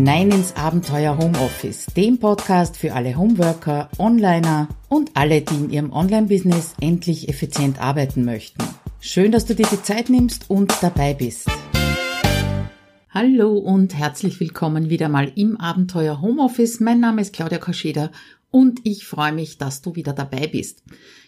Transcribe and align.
hinein 0.00 0.30
ins 0.30 0.56
Abenteuer 0.56 1.18
Homeoffice, 1.18 1.84
dem 1.94 2.18
Podcast 2.18 2.78
für 2.78 2.94
alle 2.94 3.18
Homeworker, 3.18 3.90
Onliner 3.98 4.68
und 4.88 5.10
alle, 5.12 5.42
die 5.42 5.56
in 5.56 5.68
ihrem 5.68 5.92
Online-Business 5.92 6.72
endlich 6.80 7.28
effizient 7.28 7.82
arbeiten 7.82 8.24
möchten. 8.24 8.64
Schön, 9.00 9.30
dass 9.30 9.44
du 9.44 9.54
dir 9.54 9.66
die 9.70 9.82
Zeit 9.82 10.08
nimmst 10.08 10.48
und 10.48 10.72
dabei 10.82 11.12
bist. 11.12 11.50
Hallo 13.10 13.58
und 13.58 13.94
herzlich 13.94 14.40
willkommen 14.40 14.88
wieder 14.88 15.10
mal 15.10 15.30
im 15.34 15.58
Abenteuer 15.58 16.22
Homeoffice. 16.22 16.80
Mein 16.80 17.00
Name 17.00 17.20
ist 17.20 17.34
Claudia 17.34 17.58
Kascheda 17.58 18.10
und 18.50 18.80
ich 18.84 19.06
freue 19.06 19.32
mich, 19.32 19.58
dass 19.58 19.82
du 19.82 19.94
wieder 19.94 20.12
dabei 20.12 20.46
bist. 20.46 20.82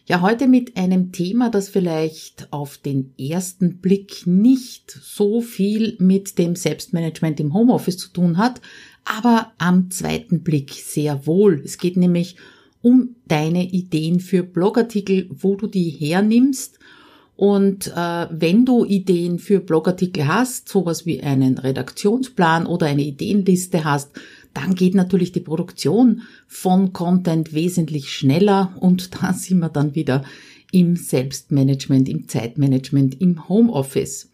Ja, 0.07 0.21
heute 0.21 0.49
mit 0.49 0.77
einem 0.77 1.13
Thema, 1.13 1.49
das 1.49 1.69
vielleicht 1.69 2.49
auf 2.53 2.77
den 2.77 3.15
ersten 3.17 3.79
Blick 3.79 4.27
nicht 4.27 4.91
so 4.91 5.41
viel 5.41 5.97
mit 6.01 6.39
dem 6.39 6.57
Selbstmanagement 6.57 7.39
im 7.39 7.55
Homeoffice 7.55 7.99
zu 7.99 8.09
tun 8.09 8.37
hat, 8.37 8.61
aber 9.05 9.53
am 9.59 9.91
zweiten 9.91 10.43
Blick 10.43 10.73
sehr 10.73 11.27
wohl. 11.27 11.63
Es 11.65 11.79
geht 11.79 11.97
nämlich 11.97 12.37
um 12.81 13.15
deine 13.29 13.65
Ideen 13.71 14.19
für 14.19 14.43
Blogartikel, 14.43 15.29
wo 15.31 15.55
du 15.55 15.69
die 15.69 15.89
hernimmst. 15.89 16.81
Und 17.37 17.87
äh, 17.89 18.27
wenn 18.31 18.65
du 18.65 18.85
Ideen 18.85 19.39
für 19.39 19.61
Blogartikel 19.61 20.27
hast, 20.27 20.69
sowas 20.69 21.07
wie 21.07 21.23
einen 21.23 21.59
Redaktionsplan 21.59 22.67
oder 22.67 22.87
eine 22.87 23.03
Ideenliste 23.03 23.85
hast, 23.85 24.11
dann 24.55 24.75
geht 24.75 24.95
natürlich 24.95 25.33
die 25.33 25.41
Produktion 25.41 26.23
von 26.47 26.93
Content 26.93 27.55
wesentlich 27.55 28.13
schneller 28.13 28.75
und 28.81 29.15
da 29.23 29.33
sind 29.33 29.61
wir 29.61 29.69
dann 29.69 29.95
wieder 29.95 30.25
im 30.73 30.97
Selbstmanagement, 30.97 32.09
im 32.09 32.29
Zeitmanagement, 32.29 33.21
im 33.21 33.49
Homeoffice. 33.49 34.31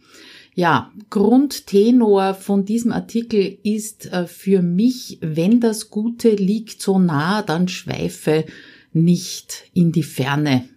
Ja, 0.54 0.90
Grundtenor 1.10 2.34
von 2.34 2.64
diesem 2.64 2.90
Artikel 2.92 3.58
ist 3.62 4.12
äh, 4.12 4.26
für 4.26 4.60
mich, 4.60 5.18
wenn 5.20 5.60
das 5.60 5.90
Gute 5.90 6.30
liegt 6.30 6.82
so 6.82 6.98
nah, 6.98 7.42
dann 7.42 7.68
schweife 7.68 8.44
nicht 8.92 9.64
in 9.72 9.92
die 9.92 10.02
Ferne. 10.02 10.68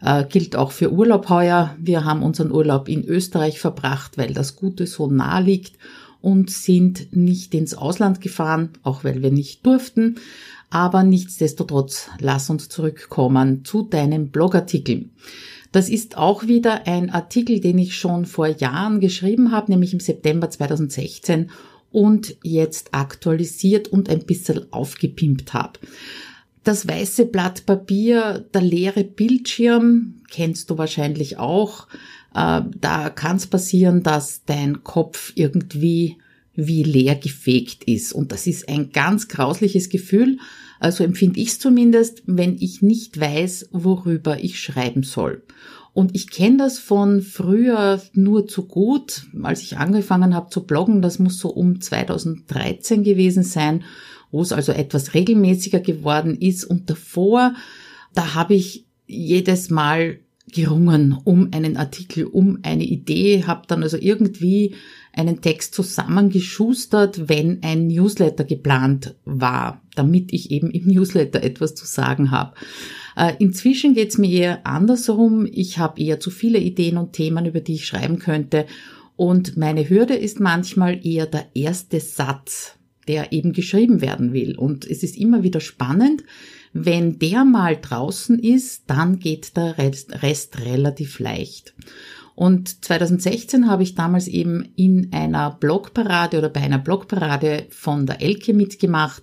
Äh, 0.00 0.24
gilt 0.24 0.56
auch 0.56 0.72
für 0.72 0.92
Urlaub 0.92 1.28
heuer. 1.28 1.76
Wir 1.78 2.04
haben 2.04 2.22
unseren 2.24 2.50
Urlaub 2.50 2.88
in 2.88 3.04
Österreich 3.04 3.60
verbracht, 3.60 4.18
weil 4.18 4.34
das 4.34 4.56
Gute 4.56 4.88
so 4.88 5.06
nah 5.08 5.38
liegt 5.38 5.74
und 6.22 6.50
sind 6.50 7.14
nicht 7.14 7.54
ins 7.54 7.74
Ausland 7.74 8.20
gefahren, 8.20 8.70
auch 8.82 9.04
weil 9.04 9.22
wir 9.22 9.30
nicht 9.30 9.66
durften. 9.66 10.16
Aber 10.70 11.02
nichtsdestotrotz, 11.02 12.08
lass 12.18 12.48
uns 12.48 12.70
zurückkommen 12.70 13.64
zu 13.64 13.82
deinem 13.82 14.28
Blogartikel. 14.28 15.10
Das 15.72 15.88
ist 15.88 16.16
auch 16.16 16.46
wieder 16.46 16.86
ein 16.86 17.10
Artikel, 17.10 17.60
den 17.60 17.78
ich 17.78 17.96
schon 17.96 18.24
vor 18.24 18.46
Jahren 18.46 19.00
geschrieben 19.00 19.52
habe, 19.52 19.70
nämlich 19.70 19.92
im 19.92 20.00
September 20.00 20.48
2016 20.48 21.50
und 21.90 22.36
jetzt 22.42 22.94
aktualisiert 22.94 23.88
und 23.88 24.08
ein 24.08 24.24
bisschen 24.24 24.72
aufgepimpt 24.72 25.52
habe. 25.52 25.78
Das 26.64 26.86
weiße 26.86 27.26
Blatt 27.26 27.66
Papier, 27.66 28.46
der 28.54 28.62
leere 28.62 29.04
Bildschirm, 29.04 30.22
kennst 30.30 30.70
du 30.70 30.78
wahrscheinlich 30.78 31.38
auch. 31.38 31.88
Äh, 32.34 32.62
da 32.80 33.10
kann 33.10 33.36
es 33.36 33.46
passieren, 33.46 34.02
dass 34.02 34.44
dein 34.44 34.84
Kopf 34.84 35.32
irgendwie 35.34 36.18
wie 36.54 36.82
leer 36.82 37.16
gefegt 37.16 37.84
ist. 37.84 38.12
Und 38.12 38.30
das 38.30 38.46
ist 38.46 38.68
ein 38.68 38.90
ganz 38.92 39.28
grausliches 39.28 39.88
Gefühl. 39.88 40.38
Also 40.80 41.04
empfinde 41.04 41.40
ich 41.40 41.48
es 41.48 41.58
zumindest, 41.58 42.22
wenn 42.26 42.56
ich 42.58 42.82
nicht 42.82 43.18
weiß, 43.18 43.70
worüber 43.72 44.42
ich 44.42 44.60
schreiben 44.60 45.02
soll. 45.02 45.42
Und 45.94 46.14
ich 46.14 46.30
kenne 46.30 46.56
das 46.56 46.78
von 46.78 47.20
früher 47.20 48.00
nur 48.14 48.46
zu 48.46 48.66
gut, 48.66 49.26
als 49.42 49.62
ich 49.62 49.76
angefangen 49.76 50.34
habe 50.34 50.48
zu 50.48 50.64
bloggen, 50.64 51.02
das 51.02 51.18
muss 51.18 51.38
so 51.38 51.50
um 51.50 51.80
2013 51.80 53.04
gewesen 53.04 53.42
sein, 53.42 53.84
wo 54.32 54.42
es 54.42 54.52
also 54.52 54.72
etwas 54.72 55.14
regelmäßiger 55.14 55.80
geworden 55.80 56.36
ist. 56.36 56.64
Und 56.64 56.90
davor, 56.90 57.54
da 58.14 58.34
habe 58.34 58.54
ich 58.54 58.86
jedes 59.06 59.70
Mal 59.70 60.18
gerungen 60.50 61.16
um 61.24 61.48
einen 61.52 61.76
Artikel, 61.76 62.24
um 62.24 62.58
eine 62.62 62.84
Idee, 62.84 63.44
habe 63.46 63.62
dann 63.68 63.82
also 63.82 63.96
irgendwie 63.96 64.74
einen 65.12 65.40
Text 65.40 65.74
zusammengeschustert, 65.74 67.28
wenn 67.28 67.62
ein 67.62 67.86
Newsletter 67.86 68.44
geplant 68.44 69.14
war, 69.24 69.82
damit 69.94 70.32
ich 70.32 70.50
eben 70.50 70.70
im 70.70 70.86
Newsletter 70.86 71.42
etwas 71.42 71.74
zu 71.74 71.84
sagen 71.84 72.30
habe. 72.30 72.54
Äh, 73.16 73.34
inzwischen 73.38 73.94
geht 73.94 74.10
es 74.10 74.18
mir 74.18 74.30
eher 74.30 74.66
andersrum. 74.66 75.46
Ich 75.50 75.78
habe 75.78 76.00
eher 76.00 76.18
zu 76.18 76.30
viele 76.30 76.58
Ideen 76.58 76.96
und 76.96 77.12
Themen, 77.12 77.44
über 77.46 77.60
die 77.60 77.74
ich 77.74 77.86
schreiben 77.86 78.18
könnte. 78.18 78.66
Und 79.16 79.56
meine 79.56 79.88
Hürde 79.88 80.14
ist 80.14 80.40
manchmal 80.40 81.04
eher 81.06 81.26
der 81.26 81.46
erste 81.54 82.00
Satz, 82.00 82.78
der 83.08 83.32
eben 83.32 83.52
geschrieben 83.52 84.00
werden 84.00 84.32
will. 84.32 84.56
Und 84.56 84.84
es 84.88 85.02
ist 85.02 85.16
immer 85.16 85.42
wieder 85.42 85.60
spannend, 85.60 86.22
wenn 86.72 87.18
der 87.18 87.44
mal 87.44 87.76
draußen 87.76 88.38
ist, 88.38 88.84
dann 88.86 89.18
geht 89.18 89.56
der 89.56 89.76
Rest, 89.78 90.22
Rest 90.22 90.60
relativ 90.64 91.18
leicht. 91.18 91.74
Und 92.34 92.84
2016 92.84 93.68
habe 93.68 93.82
ich 93.82 93.94
damals 93.94 94.26
eben 94.26 94.72
in 94.74 95.12
einer 95.12 95.50
Blogparade 95.50 96.38
oder 96.38 96.48
bei 96.48 96.60
einer 96.60 96.78
Blogparade 96.78 97.66
von 97.68 98.06
der 98.06 98.22
Elke 98.22 98.54
mitgemacht 98.54 99.22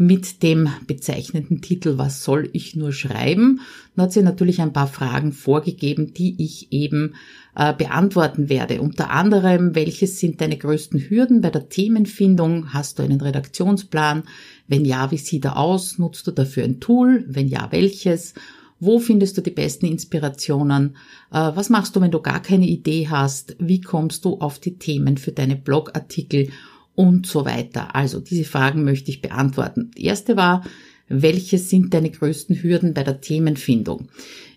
mit 0.00 0.42
dem 0.42 0.70
bezeichnenden 0.86 1.60
Titel 1.60 1.98
Was 1.98 2.24
soll 2.24 2.48
ich 2.54 2.74
nur 2.74 2.90
schreiben? 2.90 3.60
Da 3.94 4.04
hat 4.04 4.12
sie 4.14 4.22
natürlich 4.22 4.62
ein 4.62 4.72
paar 4.72 4.86
Fragen 4.86 5.32
vorgegeben, 5.32 6.14
die 6.14 6.42
ich 6.42 6.72
eben 6.72 7.16
äh, 7.54 7.74
beantworten 7.74 8.48
werde. 8.48 8.80
Unter 8.80 9.10
anderem, 9.10 9.74
welches 9.74 10.18
sind 10.18 10.40
deine 10.40 10.56
größten 10.56 11.10
Hürden 11.10 11.42
bei 11.42 11.50
der 11.50 11.68
Themenfindung? 11.68 12.72
Hast 12.72 12.98
du 12.98 13.02
einen 13.02 13.20
Redaktionsplan? 13.20 14.22
Wenn 14.66 14.86
ja, 14.86 15.10
wie 15.10 15.18
sieht 15.18 15.44
er 15.44 15.58
aus? 15.58 15.98
Nutzt 15.98 16.26
du 16.26 16.30
dafür 16.30 16.64
ein 16.64 16.80
Tool? 16.80 17.26
Wenn 17.28 17.46
ja, 17.46 17.68
welches? 17.70 18.32
Wo 18.78 19.00
findest 19.00 19.36
du 19.36 19.42
die 19.42 19.50
besten 19.50 19.84
Inspirationen? 19.84 20.96
Äh, 21.30 21.50
was 21.54 21.68
machst 21.68 21.94
du, 21.94 22.00
wenn 22.00 22.10
du 22.10 22.22
gar 22.22 22.40
keine 22.40 22.66
Idee 22.66 23.08
hast? 23.10 23.54
Wie 23.58 23.82
kommst 23.82 24.24
du 24.24 24.38
auf 24.38 24.60
die 24.60 24.78
Themen 24.78 25.18
für 25.18 25.32
deine 25.32 25.56
Blogartikel? 25.56 26.48
Und 27.00 27.26
so 27.26 27.46
weiter. 27.46 27.96
Also 27.96 28.20
diese 28.20 28.44
Fragen 28.44 28.84
möchte 28.84 29.10
ich 29.10 29.22
beantworten. 29.22 29.90
Die 29.96 30.04
erste 30.04 30.36
war, 30.36 30.62
welche 31.08 31.56
sind 31.56 31.94
deine 31.94 32.10
größten 32.10 32.62
Hürden 32.62 32.92
bei 32.92 33.02
der 33.02 33.22
Themenfindung? 33.22 34.10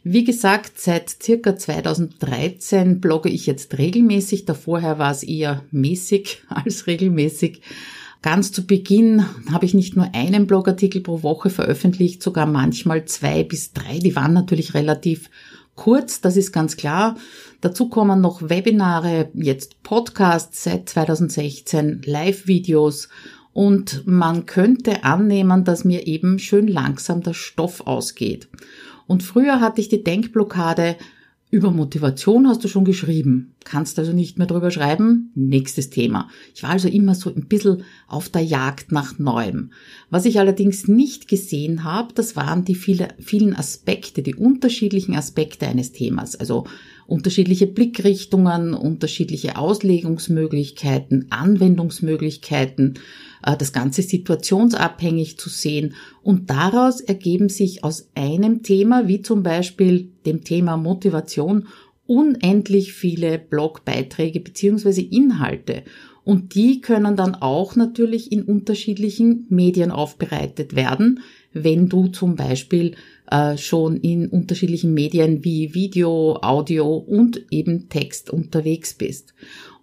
Wie 0.03 0.25
gesagt, 0.25 0.73
seit 0.77 1.09
circa 1.23 1.55
2013 1.55 2.99
blogge 2.99 3.29
ich 3.29 3.45
jetzt 3.45 3.77
regelmäßig. 3.77 4.43
Davorher 4.43 4.99
war 4.99 5.11
es 5.11 5.23
eher 5.23 5.63
mäßig 5.71 6.43
als 6.49 6.85
regelmäßig. 6.85 7.61
Ganz 8.21 8.51
zu 8.51 8.65
Beginn 8.67 9.23
habe 9.49 9.65
ich 9.65 9.73
nicht 9.73 9.95
nur 9.95 10.13
einen 10.13 10.45
Blogartikel 10.45 10.99
pro 10.99 11.23
Woche 11.23 11.49
veröffentlicht, 11.49 12.21
sogar 12.21 12.45
manchmal 12.45 13.05
zwei 13.05 13.43
bis 13.43 13.71
drei. 13.71 13.99
Die 13.99 14.17
waren 14.17 14.33
natürlich 14.33 14.73
relativ 14.73 15.29
kurz, 15.75 16.21
das 16.21 16.37
ist 16.37 16.51
ganz 16.51 16.77
klar. 16.77 17.17
Dazu 17.61 17.89
kommen 17.89 18.21
noch 18.21 18.49
Webinare, 18.49 19.29
jetzt 19.33 19.81
Podcasts 19.83 20.63
seit 20.63 20.89
2016, 20.89 22.01
Live-Videos 22.05 23.09
und 23.53 24.05
man 24.07 24.45
könnte 24.45 25.03
annehmen, 25.03 25.63
dass 25.63 25.85
mir 25.85 26.07
eben 26.07 26.39
schön 26.39 26.67
langsam 26.67 27.21
der 27.21 27.33
Stoff 27.33 27.85
ausgeht. 27.87 28.49
Und 29.07 29.23
früher 29.23 29.59
hatte 29.59 29.81
ich 29.81 29.89
die 29.89 30.03
Denkblockade, 30.03 30.95
über 31.53 31.69
Motivation 31.69 32.47
hast 32.47 32.63
du 32.63 32.67
schon 32.67 32.83
geschrieben, 32.83 33.53
kannst 33.63 33.99
also 33.99 34.11
nicht 34.11 34.39
mehr 34.39 34.47
drüber 34.47 34.71
schreiben. 34.71 35.29
Nächstes 35.35 35.91
Thema. 35.91 36.27
Ich 36.55 36.63
war 36.63 36.71
also 36.71 36.87
immer 36.87 37.13
so 37.13 37.29
ein 37.29 37.45
bisschen 37.45 37.83
auf 38.07 38.27
der 38.27 38.41
Jagd 38.41 38.91
nach 38.91 39.19
Neuem. 39.19 39.69
Was 40.09 40.25
ich 40.25 40.39
allerdings 40.39 40.87
nicht 40.87 41.27
gesehen 41.27 41.83
habe, 41.83 42.11
das 42.15 42.35
waren 42.35 42.65
die 42.65 42.73
viele, 42.73 43.09
vielen 43.19 43.55
Aspekte, 43.55 44.23
die 44.23 44.33
unterschiedlichen 44.33 45.13
Aspekte 45.15 45.67
eines 45.67 45.91
Themas. 45.91 46.35
Also 46.35 46.65
unterschiedliche 47.07 47.67
Blickrichtungen, 47.67 48.73
unterschiedliche 48.73 49.57
Auslegungsmöglichkeiten, 49.57 51.27
Anwendungsmöglichkeiten, 51.29 52.99
äh, 53.45 53.57
das 53.57 53.73
Ganze 53.73 54.01
situationsabhängig 54.01 55.37
zu 55.37 55.49
sehen. 55.49 55.95
Und 56.21 56.49
daraus 56.49 57.01
ergeben 57.01 57.49
sich 57.49 57.83
aus 57.83 58.09
einem 58.15 58.63
Thema, 58.63 59.07
wie 59.07 59.21
zum 59.21 59.43
Beispiel 59.43 60.09
dem 60.25 60.43
Thema 60.43 60.77
Motivation, 60.77 61.67
unendlich 62.05 62.93
viele 62.93 63.39
Blogbeiträge 63.39 64.39
beziehungsweise 64.39 65.01
Inhalte. 65.01 65.83
Und 66.25 66.55
die 66.55 66.79
können 66.79 67.15
dann 67.17 67.35
auch 67.35 67.75
natürlich 67.75 68.31
in 68.31 68.43
unterschiedlichen 68.43 69.45
Medien 69.49 69.91
aufbereitet 69.91 70.75
werden, 70.75 71.19
wenn 71.53 71.89
du 71.89 72.07
zum 72.07 72.35
Beispiel 72.35 72.95
äh, 73.29 73.57
schon 73.57 73.97
in 73.97 74.27
unterschiedlichen 74.27 74.93
Medien 74.93 75.43
wie 75.43 75.73
Video, 75.73 76.37
Audio 76.41 76.95
und 76.97 77.45
eben 77.51 77.89
Text 77.89 78.29
unterwegs 78.29 78.93
bist. 78.93 79.33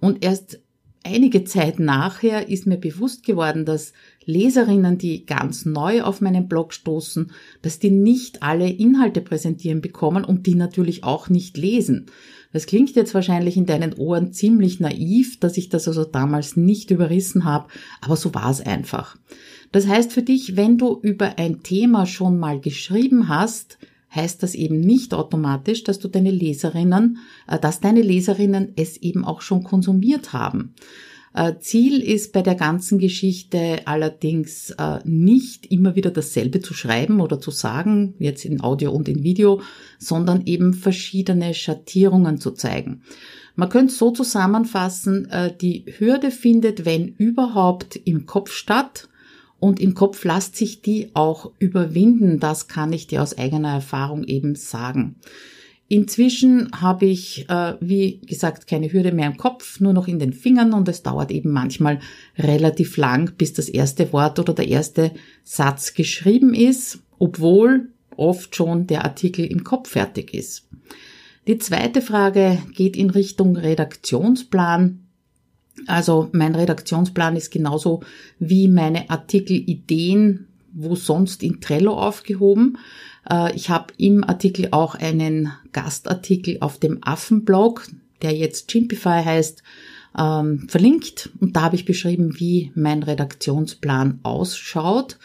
Und 0.00 0.25
erst 0.25 0.61
einige 1.05 1.44
Zeit 1.44 1.78
nachher 1.78 2.49
ist 2.49 2.67
mir 2.67 2.76
bewusst 2.76 3.25
geworden, 3.25 3.64
dass 3.64 3.93
Leserinnen, 4.25 4.99
die 4.99 5.25
ganz 5.25 5.64
neu 5.64 6.02
auf 6.02 6.20
meinen 6.20 6.49
Blog 6.49 6.72
stoßen, 6.72 7.32
dass 7.62 7.78
die 7.78 7.90
nicht 7.90 8.43
alle 8.43 8.69
Inhalte 8.69 9.20
präsentieren 9.20 9.81
bekommen 9.81 10.25
und 10.25 10.46
die 10.46 10.55
natürlich 10.55 11.05
auch 11.05 11.28
nicht 11.28 11.56
lesen. 11.56 12.06
Das 12.52 12.66
klingt 12.66 12.94
jetzt 12.96 13.14
wahrscheinlich 13.14 13.56
in 13.56 13.66
deinen 13.66 13.94
Ohren 13.94 14.32
ziemlich 14.32 14.81
naiv, 14.81 15.38
dass 15.40 15.56
ich 15.56 15.69
das 15.69 15.87
also 15.88 16.05
damals 16.05 16.56
nicht 16.56 16.90
überrissen 16.90 17.44
habe, 17.44 17.69
aber 18.00 18.16
so 18.16 18.34
war 18.34 18.50
es 18.50 18.61
einfach. 18.61 19.16
Das 19.72 19.87
heißt 19.87 20.12
für 20.12 20.22
dich, 20.22 20.56
wenn 20.56 20.78
du 20.78 20.99
über 21.00 21.38
ein 21.38 21.62
Thema 21.62 22.06
schon 22.06 22.38
mal 22.38 22.61
geschrieben 22.61 23.28
hast, 23.28 23.78
heißt 24.14 24.43
das 24.43 24.55
eben 24.55 24.81
nicht 24.81 25.14
automatisch, 25.14 25.84
dass 25.84 25.99
du 25.99 26.08
deine 26.08 26.31
Leserinnen, 26.31 27.19
äh, 27.46 27.58
dass 27.58 27.81
deine 27.81 28.02
Leserinnen 28.02 28.72
es 28.76 28.96
eben 28.96 29.25
auch 29.25 29.40
schon 29.40 29.62
konsumiert 29.62 30.32
haben. 30.32 30.75
Äh, 31.32 31.58
Ziel 31.61 32.02
ist 32.02 32.32
bei 32.32 32.43
der 32.43 32.56
ganzen 32.56 32.99
Geschichte 32.99 33.82
allerdings 33.84 34.70
äh, 34.70 34.99
nicht 35.05 35.67
immer 35.67 35.94
wieder 35.94 36.11
dasselbe 36.11 36.61
zu 36.61 36.75
schreiben 36.75 37.20
oder 37.20 37.40
zu 37.40 37.52
sagen, 37.52 38.14
jetzt 38.19 38.44
in 38.44 38.61
Audio 38.61 38.90
und 38.90 39.08
in 39.08 39.23
Video, 39.23 39.61
sondern 40.00 40.44
eben 40.46 40.75
verschiedene 40.75 41.55
Schattierungen 41.55 42.38
zu 42.38 42.50
zeigen. 42.50 43.02
Man 43.55 43.69
könnte 43.69 43.93
so 43.93 44.11
zusammenfassen, 44.11 45.28
die 45.61 45.84
Hürde 45.99 46.31
findet, 46.31 46.87
wenn 46.87 47.08
überhaupt, 47.08 47.96
im 47.96 48.25
Kopf 48.25 48.52
statt 48.52 49.09
und 49.60 49.78
im 49.78 49.94
Kopf 49.94 50.24
lässt 50.24 50.56
sich 50.56 50.82
die 50.82 51.10
auch 51.14 51.52
überwinden. 51.58 52.40
Das 52.40 52.66
kann 52.66 52.92
ich 52.92 53.06
dir 53.06 53.22
aus 53.22 53.38
eigener 53.38 53.72
Erfahrung 53.74 54.24
eben 54.24 54.54
sagen. 54.54 55.16
Inzwischen 55.92 56.70
habe 56.80 57.06
ich, 57.06 57.48
äh, 57.48 57.74
wie 57.80 58.20
gesagt, 58.20 58.68
keine 58.68 58.92
Hürde 58.92 59.10
mehr 59.10 59.26
im 59.26 59.36
Kopf, 59.36 59.80
nur 59.80 59.92
noch 59.92 60.06
in 60.06 60.20
den 60.20 60.32
Fingern 60.32 60.72
und 60.72 60.88
es 60.88 61.02
dauert 61.02 61.32
eben 61.32 61.50
manchmal 61.50 61.98
relativ 62.38 62.96
lang, 62.96 63.34
bis 63.36 63.54
das 63.54 63.68
erste 63.68 64.12
Wort 64.12 64.38
oder 64.38 64.54
der 64.54 64.68
erste 64.68 65.10
Satz 65.42 65.94
geschrieben 65.94 66.54
ist, 66.54 67.00
obwohl 67.18 67.88
oft 68.16 68.54
schon 68.54 68.86
der 68.86 69.04
Artikel 69.04 69.44
im 69.44 69.64
Kopf 69.64 69.90
fertig 69.90 70.32
ist. 70.32 70.68
Die 71.48 71.58
zweite 71.58 72.02
Frage 72.02 72.58
geht 72.72 72.96
in 72.96 73.10
Richtung 73.10 73.56
Redaktionsplan. 73.56 75.09
Also 75.86 76.28
mein 76.32 76.54
Redaktionsplan 76.54 77.36
ist 77.36 77.50
genauso 77.50 78.00
wie 78.38 78.68
meine 78.68 79.10
Artikelideen, 79.10 80.46
wo 80.72 80.94
sonst 80.94 81.42
in 81.42 81.60
Trello 81.60 81.94
aufgehoben. 81.94 82.78
Äh, 83.28 83.54
ich 83.54 83.70
habe 83.70 83.92
im 83.96 84.24
Artikel 84.24 84.68
auch 84.70 84.94
einen 84.94 85.52
Gastartikel 85.72 86.58
auf 86.60 86.78
dem 86.78 86.98
Affenblog, 87.02 87.86
der 88.22 88.36
jetzt 88.36 88.68
Chimpify 88.68 89.22
heißt, 89.24 89.62
ähm, 90.18 90.66
verlinkt. 90.68 91.30
Und 91.40 91.56
da 91.56 91.62
habe 91.62 91.76
ich 91.76 91.84
beschrieben, 91.84 92.38
wie 92.38 92.72
mein 92.74 93.02
Redaktionsplan 93.02 94.20
ausschaut. 94.22 95.18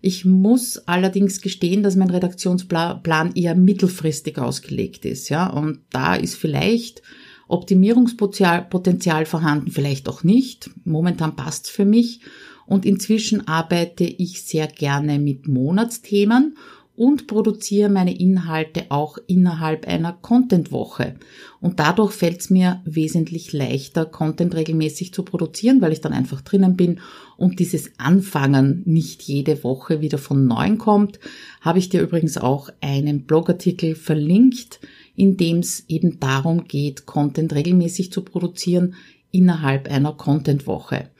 Ich 0.00 0.24
muss 0.24 0.78
allerdings 0.86 1.40
gestehen, 1.40 1.82
dass 1.82 1.96
mein 1.96 2.10
Redaktionsplan 2.10 3.32
eher 3.34 3.56
mittelfristig 3.56 4.38
ausgelegt 4.38 5.04
ist, 5.04 5.28
ja. 5.28 5.48
Und 5.48 5.80
da 5.90 6.14
ist 6.14 6.36
vielleicht 6.36 7.02
Optimierungspotenzial 7.48 9.26
vorhanden, 9.26 9.70
vielleicht 9.70 10.08
auch 10.08 10.22
nicht. 10.22 10.70
Momentan 10.84 11.34
passt's 11.34 11.70
für 11.70 11.84
mich. 11.84 12.20
Und 12.66 12.84
inzwischen 12.84 13.48
arbeite 13.48 14.04
ich 14.04 14.44
sehr 14.44 14.66
gerne 14.66 15.18
mit 15.18 15.48
Monatsthemen 15.48 16.54
und 16.98 17.28
produziere 17.28 17.88
meine 17.88 18.18
Inhalte 18.18 18.86
auch 18.88 19.18
innerhalb 19.28 19.86
einer 19.86 20.12
Content-Woche. 20.12 21.14
Und 21.60 21.78
dadurch 21.78 22.12
fällt 22.12 22.40
es 22.40 22.50
mir 22.50 22.82
wesentlich 22.84 23.52
leichter, 23.52 24.04
Content 24.04 24.56
regelmäßig 24.56 25.14
zu 25.14 25.22
produzieren, 25.22 25.80
weil 25.80 25.92
ich 25.92 26.00
dann 26.00 26.12
einfach 26.12 26.40
drinnen 26.40 26.76
bin 26.76 26.98
und 27.36 27.60
dieses 27.60 27.92
Anfangen 27.98 28.82
nicht 28.84 29.22
jede 29.22 29.62
Woche 29.62 30.00
wieder 30.00 30.18
von 30.18 30.48
neuem 30.48 30.76
kommt. 30.76 31.20
Habe 31.60 31.78
ich 31.78 31.88
dir 31.88 32.02
übrigens 32.02 32.36
auch 32.36 32.68
einen 32.80 33.26
Blogartikel 33.26 33.94
verlinkt, 33.94 34.80
in 35.18 35.36
dem 35.36 35.58
es 35.58 35.84
eben 35.88 36.20
darum 36.20 36.68
geht, 36.68 37.04
Content 37.04 37.52
regelmäßig 37.52 38.12
zu 38.12 38.22
produzieren 38.22 38.94
innerhalb 39.32 39.90
einer 39.90 40.12
Content-Woche. 40.12 41.10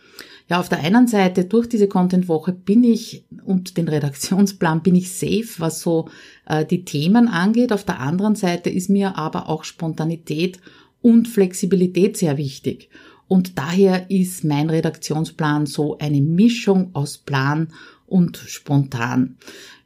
Ja, 0.48 0.60
auf 0.60 0.68
der 0.68 0.78
einen 0.78 1.08
Seite 1.08 1.44
durch 1.44 1.68
diese 1.68 1.88
Content-Woche 1.88 2.52
bin 2.52 2.84
ich 2.84 3.24
und 3.44 3.76
den 3.76 3.88
Redaktionsplan 3.88 4.82
bin 4.82 4.94
ich 4.94 5.10
safe, 5.10 5.48
was 5.58 5.80
so 5.80 6.08
äh, 6.46 6.64
die 6.64 6.84
Themen 6.84 7.26
angeht. 7.26 7.72
Auf 7.72 7.82
der 7.82 7.98
anderen 7.98 8.36
Seite 8.36 8.70
ist 8.70 8.88
mir 8.88 9.18
aber 9.18 9.48
auch 9.48 9.64
Spontanität 9.64 10.60
und 11.02 11.26
Flexibilität 11.26 12.16
sehr 12.16 12.38
wichtig. 12.38 12.90
Und 13.26 13.58
daher 13.58 14.10
ist 14.12 14.44
mein 14.44 14.70
Redaktionsplan 14.70 15.66
so 15.66 15.98
eine 15.98 16.22
Mischung 16.22 16.90
aus 16.94 17.18
Plan 17.18 17.72
und 18.08 18.36
spontan. 18.36 19.36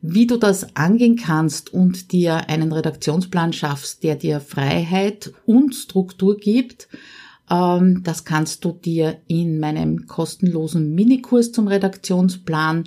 Wie 0.01 0.27
du 0.27 0.37
das 0.37 0.77
angehen 0.77 1.17
kannst 1.17 1.73
und 1.73 2.13
dir 2.13 2.49
einen 2.49 2.73
Redaktionsplan 2.73 3.53
schaffst, 3.53 4.03
der 4.03 4.17
dir 4.17 4.41
Freiheit 4.41 5.33
und 5.47 5.75
Struktur 5.75 6.37
gibt, 6.37 6.89
ähm, 7.51 8.03
das 8.03 8.25
kannst 8.25 8.65
du 8.65 8.73
dir 8.73 9.19
in 9.29 9.61
meinem 9.61 10.07
kostenlosen 10.07 10.95
Minikurs 10.95 11.53
zum 11.53 11.69
Redaktionsplan 11.69 12.85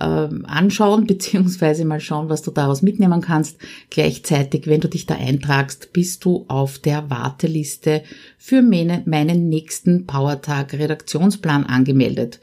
ähm, 0.00 0.44
anschauen, 0.46 1.06
beziehungsweise 1.06 1.84
mal 1.84 2.00
schauen, 2.00 2.28
was 2.28 2.42
du 2.42 2.50
daraus 2.50 2.82
mitnehmen 2.82 3.20
kannst. 3.20 3.58
Gleichzeitig, 3.90 4.66
wenn 4.66 4.80
du 4.80 4.88
dich 4.88 5.06
da 5.06 5.14
eintragst, 5.14 5.92
bist 5.92 6.24
du 6.24 6.44
auf 6.48 6.78
der 6.78 7.10
Warteliste 7.10 8.02
für 8.38 8.62
meine, 8.62 9.02
meinen 9.06 9.48
nächsten 9.48 10.06
Powertag 10.06 10.72
Redaktionsplan 10.72 11.64
angemeldet. 11.64 12.40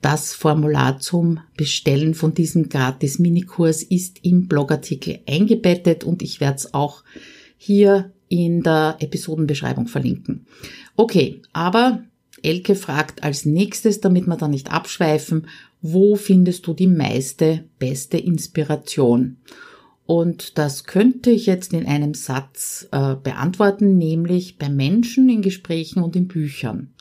Das 0.00 0.32
Formular 0.32 0.98
zum 0.98 1.40
Bestellen 1.56 2.14
von 2.14 2.32
diesem 2.32 2.68
gratis 2.68 3.18
Minikurs 3.18 3.82
ist 3.82 4.24
im 4.24 4.48
Blogartikel 4.48 5.20
eingebettet 5.28 6.04
und 6.04 6.22
ich 6.22 6.40
werde 6.40 6.56
es 6.56 6.74
auch 6.74 7.04
hier 7.58 8.12
in 8.28 8.62
der 8.62 8.96
Episodenbeschreibung 9.00 9.88
verlinken. 9.88 10.46
Okay, 10.96 11.42
aber 11.52 12.02
Elke 12.42 12.74
fragt 12.74 13.22
als 13.22 13.44
nächstes, 13.44 14.00
damit 14.00 14.26
wir 14.26 14.36
da 14.36 14.48
nicht 14.48 14.72
abschweifen, 14.72 15.48
wo 15.82 16.16
findest 16.16 16.66
du 16.66 16.74
die 16.74 16.86
meiste, 16.86 17.64
beste 17.78 18.16
Inspiration? 18.16 19.36
Und 20.06 20.58
das 20.58 20.84
könnte 20.84 21.30
ich 21.30 21.46
jetzt 21.46 21.72
in 21.72 21.86
einem 21.86 22.14
Satz 22.14 22.88
äh, 22.90 23.14
beantworten, 23.14 23.96
nämlich 23.96 24.58
bei 24.58 24.68
Menschen, 24.68 25.28
in 25.28 25.42
Gesprächen 25.42 26.02
und 26.02 26.16
in 26.16 26.26
Büchern. 26.26 26.92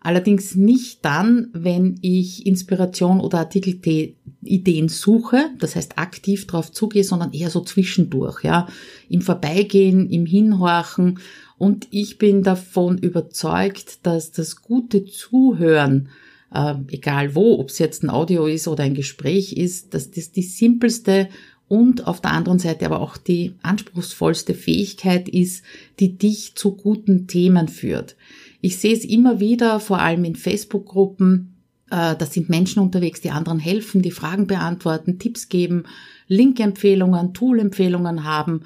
Allerdings 0.00 0.54
nicht 0.54 1.04
dann, 1.04 1.48
wenn 1.52 1.98
ich 2.02 2.46
Inspiration 2.46 3.20
oder 3.20 3.38
Artikelideen 3.38 4.88
suche, 4.88 5.50
das 5.58 5.74
heißt 5.74 5.98
aktiv 5.98 6.46
drauf 6.46 6.70
zugehe, 6.70 7.02
sondern 7.02 7.32
eher 7.32 7.50
so 7.50 7.60
zwischendurch, 7.62 8.44
ja, 8.44 8.68
im 9.08 9.22
Vorbeigehen, 9.22 10.08
im 10.08 10.24
Hinhorchen. 10.24 11.18
Und 11.58 11.88
ich 11.90 12.18
bin 12.18 12.44
davon 12.44 12.98
überzeugt, 12.98 14.06
dass 14.06 14.30
das 14.30 14.62
gute 14.62 15.04
Zuhören, 15.04 16.10
äh, 16.54 16.74
egal 16.90 17.34
wo, 17.34 17.58
ob 17.58 17.70
es 17.70 17.80
jetzt 17.80 18.04
ein 18.04 18.10
Audio 18.10 18.46
ist 18.46 18.68
oder 18.68 18.84
ein 18.84 18.94
Gespräch 18.94 19.54
ist, 19.54 19.94
dass 19.94 20.12
das 20.12 20.30
die 20.30 20.42
simpelste 20.42 21.28
und 21.66 22.06
auf 22.06 22.20
der 22.20 22.32
anderen 22.32 22.60
Seite 22.60 22.86
aber 22.86 23.00
auch 23.00 23.16
die 23.16 23.54
anspruchsvollste 23.62 24.54
Fähigkeit 24.54 25.28
ist, 25.28 25.64
die 25.98 26.16
dich 26.16 26.54
zu 26.54 26.76
guten 26.76 27.26
Themen 27.26 27.68
führt. 27.68 28.16
Ich 28.60 28.78
sehe 28.78 28.94
es 28.94 29.04
immer 29.04 29.40
wieder, 29.40 29.80
vor 29.80 30.00
allem 30.00 30.24
in 30.24 30.36
Facebook-Gruppen, 30.36 31.54
äh, 31.90 32.16
da 32.16 32.26
sind 32.26 32.48
Menschen 32.48 32.82
unterwegs, 32.82 33.20
die 33.20 33.30
anderen 33.30 33.58
helfen, 33.58 34.02
die 34.02 34.10
Fragen 34.10 34.46
beantworten, 34.46 35.18
Tipps 35.18 35.48
geben, 35.48 35.84
Link-Empfehlungen, 36.26 37.34
Tool-Empfehlungen 37.34 38.24
haben. 38.24 38.62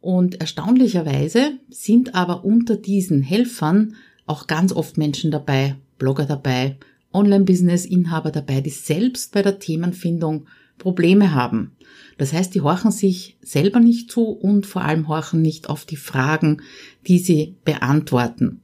Und 0.00 0.40
erstaunlicherweise 0.40 1.58
sind 1.68 2.14
aber 2.14 2.44
unter 2.44 2.76
diesen 2.76 3.22
Helfern 3.22 3.94
auch 4.26 4.46
ganz 4.46 4.72
oft 4.72 4.98
Menschen 4.98 5.30
dabei, 5.30 5.76
Blogger 5.98 6.26
dabei, 6.26 6.76
Online-Business-Inhaber 7.12 8.30
dabei, 8.30 8.60
die 8.60 8.70
selbst 8.70 9.32
bei 9.32 9.42
der 9.42 9.58
Themenfindung 9.58 10.46
Probleme 10.78 11.32
haben. 11.34 11.72
Das 12.18 12.32
heißt, 12.32 12.54
die 12.54 12.60
horchen 12.60 12.90
sich 12.90 13.38
selber 13.40 13.80
nicht 13.80 14.10
zu 14.10 14.24
und 14.24 14.66
vor 14.66 14.82
allem 14.82 15.08
horchen 15.08 15.40
nicht 15.40 15.68
auf 15.68 15.84
die 15.84 15.96
Fragen, 15.96 16.62
die 17.06 17.18
sie 17.18 17.56
beantworten. 17.64 18.62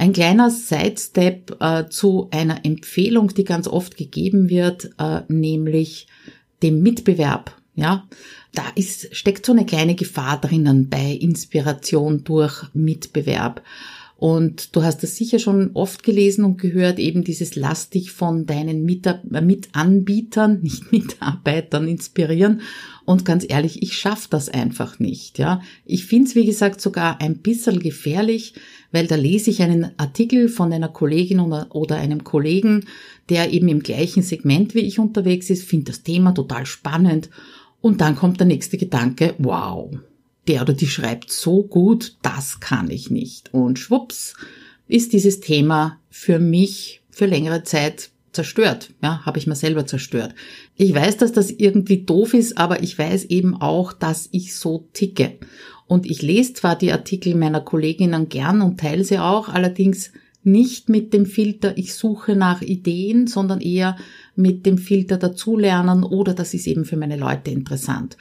Ein 0.00 0.14
kleiner 0.14 0.50
Sidestep 0.50 1.58
äh, 1.60 1.90
zu 1.90 2.28
einer 2.30 2.64
Empfehlung, 2.64 3.34
die 3.34 3.44
ganz 3.44 3.68
oft 3.68 3.98
gegeben 3.98 4.48
wird, 4.48 4.92
äh, 4.98 5.20
nämlich 5.28 6.06
dem 6.62 6.80
Mitbewerb. 6.80 7.54
Ja, 7.74 8.08
da 8.54 8.62
ist, 8.76 9.14
steckt 9.14 9.44
so 9.44 9.52
eine 9.52 9.66
kleine 9.66 9.96
Gefahr 9.96 10.40
drinnen 10.40 10.88
bei 10.88 11.10
Inspiration 11.12 12.24
durch 12.24 12.64
Mitbewerb. 12.72 13.62
Und 14.16 14.74
du 14.74 14.82
hast 14.82 15.02
das 15.02 15.16
sicher 15.16 15.38
schon 15.38 15.72
oft 15.74 16.02
gelesen 16.02 16.46
und 16.46 16.56
gehört, 16.56 16.98
eben 16.98 17.22
dieses 17.22 17.54
Lass 17.54 17.90
dich 17.90 18.10
von 18.10 18.46
deinen 18.46 18.86
Mitanbietern, 18.86 20.60
nicht 20.62 20.92
Mitarbeitern 20.92 21.86
inspirieren. 21.86 22.62
Und 23.04 23.26
ganz 23.26 23.44
ehrlich, 23.46 23.82
ich 23.82 23.98
schaffe 23.98 24.28
das 24.30 24.48
einfach 24.48 24.98
nicht. 24.98 25.38
Ja, 25.38 25.60
Ich 25.84 26.06
finde 26.06 26.28
es, 26.28 26.34
wie 26.34 26.46
gesagt, 26.46 26.80
sogar 26.80 27.20
ein 27.20 27.38
bisschen 27.38 27.80
gefährlich, 27.80 28.54
weil 28.92 29.06
da 29.06 29.14
lese 29.14 29.50
ich 29.50 29.62
einen 29.62 29.90
Artikel 29.98 30.48
von 30.48 30.72
einer 30.72 30.88
Kollegin 30.88 31.40
oder 31.40 31.96
einem 31.96 32.24
Kollegen, 32.24 32.86
der 33.28 33.52
eben 33.52 33.68
im 33.68 33.82
gleichen 33.82 34.22
Segment 34.22 34.74
wie 34.74 34.80
ich 34.80 34.98
unterwegs 34.98 35.50
ist, 35.50 35.64
finde 35.64 35.92
das 35.92 36.02
Thema 36.02 36.32
total 36.32 36.66
spannend. 36.66 37.30
Und 37.80 38.00
dann 38.00 38.16
kommt 38.16 38.40
der 38.40 38.46
nächste 38.46 38.76
Gedanke, 38.76 39.34
wow, 39.38 39.90
der 40.48 40.62
oder 40.62 40.72
die 40.72 40.88
schreibt 40.88 41.30
so 41.30 41.62
gut, 41.62 42.16
das 42.22 42.60
kann 42.60 42.90
ich 42.90 43.10
nicht. 43.10 43.54
Und 43.54 43.78
schwupps 43.78 44.34
ist 44.88 45.12
dieses 45.12 45.40
Thema 45.40 45.98
für 46.10 46.38
mich 46.38 47.02
für 47.10 47.26
längere 47.26 47.62
Zeit 47.62 48.10
zerstört. 48.32 48.90
Ja, 49.02 49.24
habe 49.24 49.38
ich 49.38 49.46
mir 49.46 49.56
selber 49.56 49.86
zerstört. 49.86 50.34
Ich 50.76 50.94
weiß, 50.94 51.16
dass 51.16 51.32
das 51.32 51.50
irgendwie 51.50 52.04
doof 52.04 52.34
ist, 52.34 52.58
aber 52.58 52.82
ich 52.82 52.98
weiß 52.98 53.24
eben 53.26 53.60
auch, 53.60 53.92
dass 53.92 54.28
ich 54.32 54.54
so 54.56 54.88
ticke. 54.92 55.38
Und 55.90 56.06
ich 56.06 56.22
lese 56.22 56.52
zwar 56.52 56.78
die 56.78 56.92
Artikel 56.92 57.34
meiner 57.34 57.62
Kolleginnen 57.62 58.28
gern 58.28 58.62
und 58.62 58.78
teile 58.78 59.02
sie 59.02 59.18
auch, 59.18 59.48
allerdings 59.48 60.12
nicht 60.44 60.88
mit 60.88 61.12
dem 61.12 61.26
Filter, 61.26 61.76
ich 61.76 61.94
suche 61.94 62.36
nach 62.36 62.62
Ideen, 62.62 63.26
sondern 63.26 63.60
eher 63.60 63.96
mit 64.36 64.66
dem 64.66 64.78
Filter 64.78 65.16
dazulernen 65.16 66.04
oder 66.04 66.32
das 66.32 66.54
ist 66.54 66.68
eben 66.68 66.84
für 66.84 66.96
meine 66.96 67.16
Leute 67.16 67.50
interessant. 67.50 68.16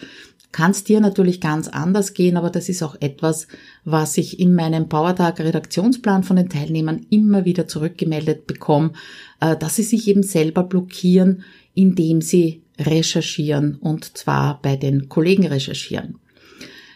Kann 0.51 0.71
es 0.71 0.83
dir 0.83 0.99
natürlich 0.99 1.41
ganz 1.41 1.67
anders 1.67 2.15
gehen, 2.15 2.37
aber 2.37 2.49
das 2.49 2.69
ist 2.69 2.81
auch 2.81 2.95
etwas, 3.01 3.47
was 3.85 4.17
ich 4.17 4.39
in 4.39 4.55
meinem 4.55 4.89
Powertag 4.89 5.39
Redaktionsplan 5.39 6.23
von 6.23 6.37
den 6.37 6.49
Teilnehmern 6.49 7.05
immer 7.11 7.45
wieder 7.45 7.67
zurückgemeldet 7.67 8.47
bekomme, 8.47 8.93
äh, 9.41 9.55
dass 9.55 9.75
sie 9.75 9.83
sich 9.83 10.07
eben 10.07 10.23
selber 10.23 10.63
blockieren, 10.63 11.43
indem 11.75 12.21
sie 12.21 12.63
recherchieren 12.79 13.75
und 13.75 14.17
zwar 14.17 14.59
bei 14.59 14.75
den 14.75 15.07
Kollegen 15.07 15.45
recherchieren. 15.45 16.17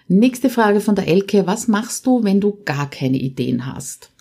Nächste 0.07 0.50
Frage 0.50 0.81
von 0.81 0.95
der 0.95 1.07
Elke. 1.07 1.48
Was 1.48 1.67
machst 1.67 2.05
du, 2.05 2.24
wenn 2.24 2.41
du 2.41 2.60
gar 2.65 2.89
keine 2.89 3.17
Ideen 3.17 3.65
hast? 3.65 4.12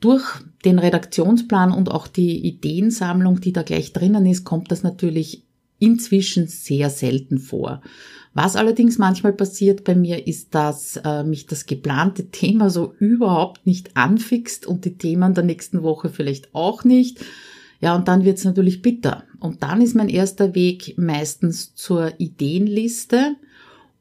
Durch 0.00 0.24
den 0.64 0.78
Redaktionsplan 0.78 1.72
und 1.72 1.90
auch 1.90 2.06
die 2.06 2.46
Ideensammlung, 2.46 3.40
die 3.40 3.52
da 3.52 3.62
gleich 3.62 3.92
drinnen 3.92 4.26
ist, 4.26 4.44
kommt 4.44 4.70
das 4.70 4.82
natürlich 4.82 5.44
inzwischen 5.78 6.46
sehr 6.46 6.90
selten 6.90 7.38
vor. 7.38 7.82
Was 8.32 8.56
allerdings 8.56 8.98
manchmal 8.98 9.32
passiert 9.32 9.84
bei 9.84 9.94
mir, 9.94 10.26
ist, 10.26 10.54
dass 10.54 10.96
äh, 11.04 11.22
mich 11.22 11.46
das 11.46 11.66
geplante 11.66 12.30
Thema 12.30 12.68
so 12.68 12.94
überhaupt 12.98 13.66
nicht 13.66 13.96
anfixt 13.96 14.66
und 14.66 14.84
die 14.84 14.98
Themen 14.98 15.34
der 15.34 15.44
nächsten 15.44 15.82
Woche 15.82 16.08
vielleicht 16.08 16.54
auch 16.54 16.84
nicht. 16.84 17.24
Ja, 17.80 17.94
und 17.94 18.08
dann 18.08 18.24
wird's 18.24 18.44
natürlich 18.44 18.82
bitter. 18.82 19.24
Und 19.38 19.62
dann 19.62 19.80
ist 19.80 19.94
mein 19.94 20.08
erster 20.08 20.54
Weg 20.54 20.94
meistens 20.96 21.74
zur 21.74 22.18
Ideenliste 22.18 23.36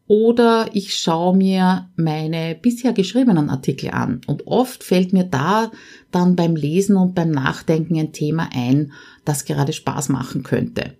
oder 0.07 0.67
ich 0.73 0.95
schaue 0.95 1.35
mir 1.35 1.89
meine 1.95 2.55
bisher 2.55 2.93
geschriebenen 2.93 3.49
Artikel 3.49 3.91
an. 3.91 4.21
Und 4.27 4.47
oft 4.47 4.83
fällt 4.83 5.13
mir 5.13 5.23
da 5.23 5.71
dann 6.11 6.35
beim 6.35 6.55
Lesen 6.55 6.97
und 6.97 7.15
beim 7.15 7.31
Nachdenken 7.31 7.97
ein 7.97 8.11
Thema 8.11 8.49
ein, 8.53 8.91
das 9.23 9.45
gerade 9.45 9.73
Spaß 9.73 10.09
machen 10.09 10.43
könnte. 10.43 10.93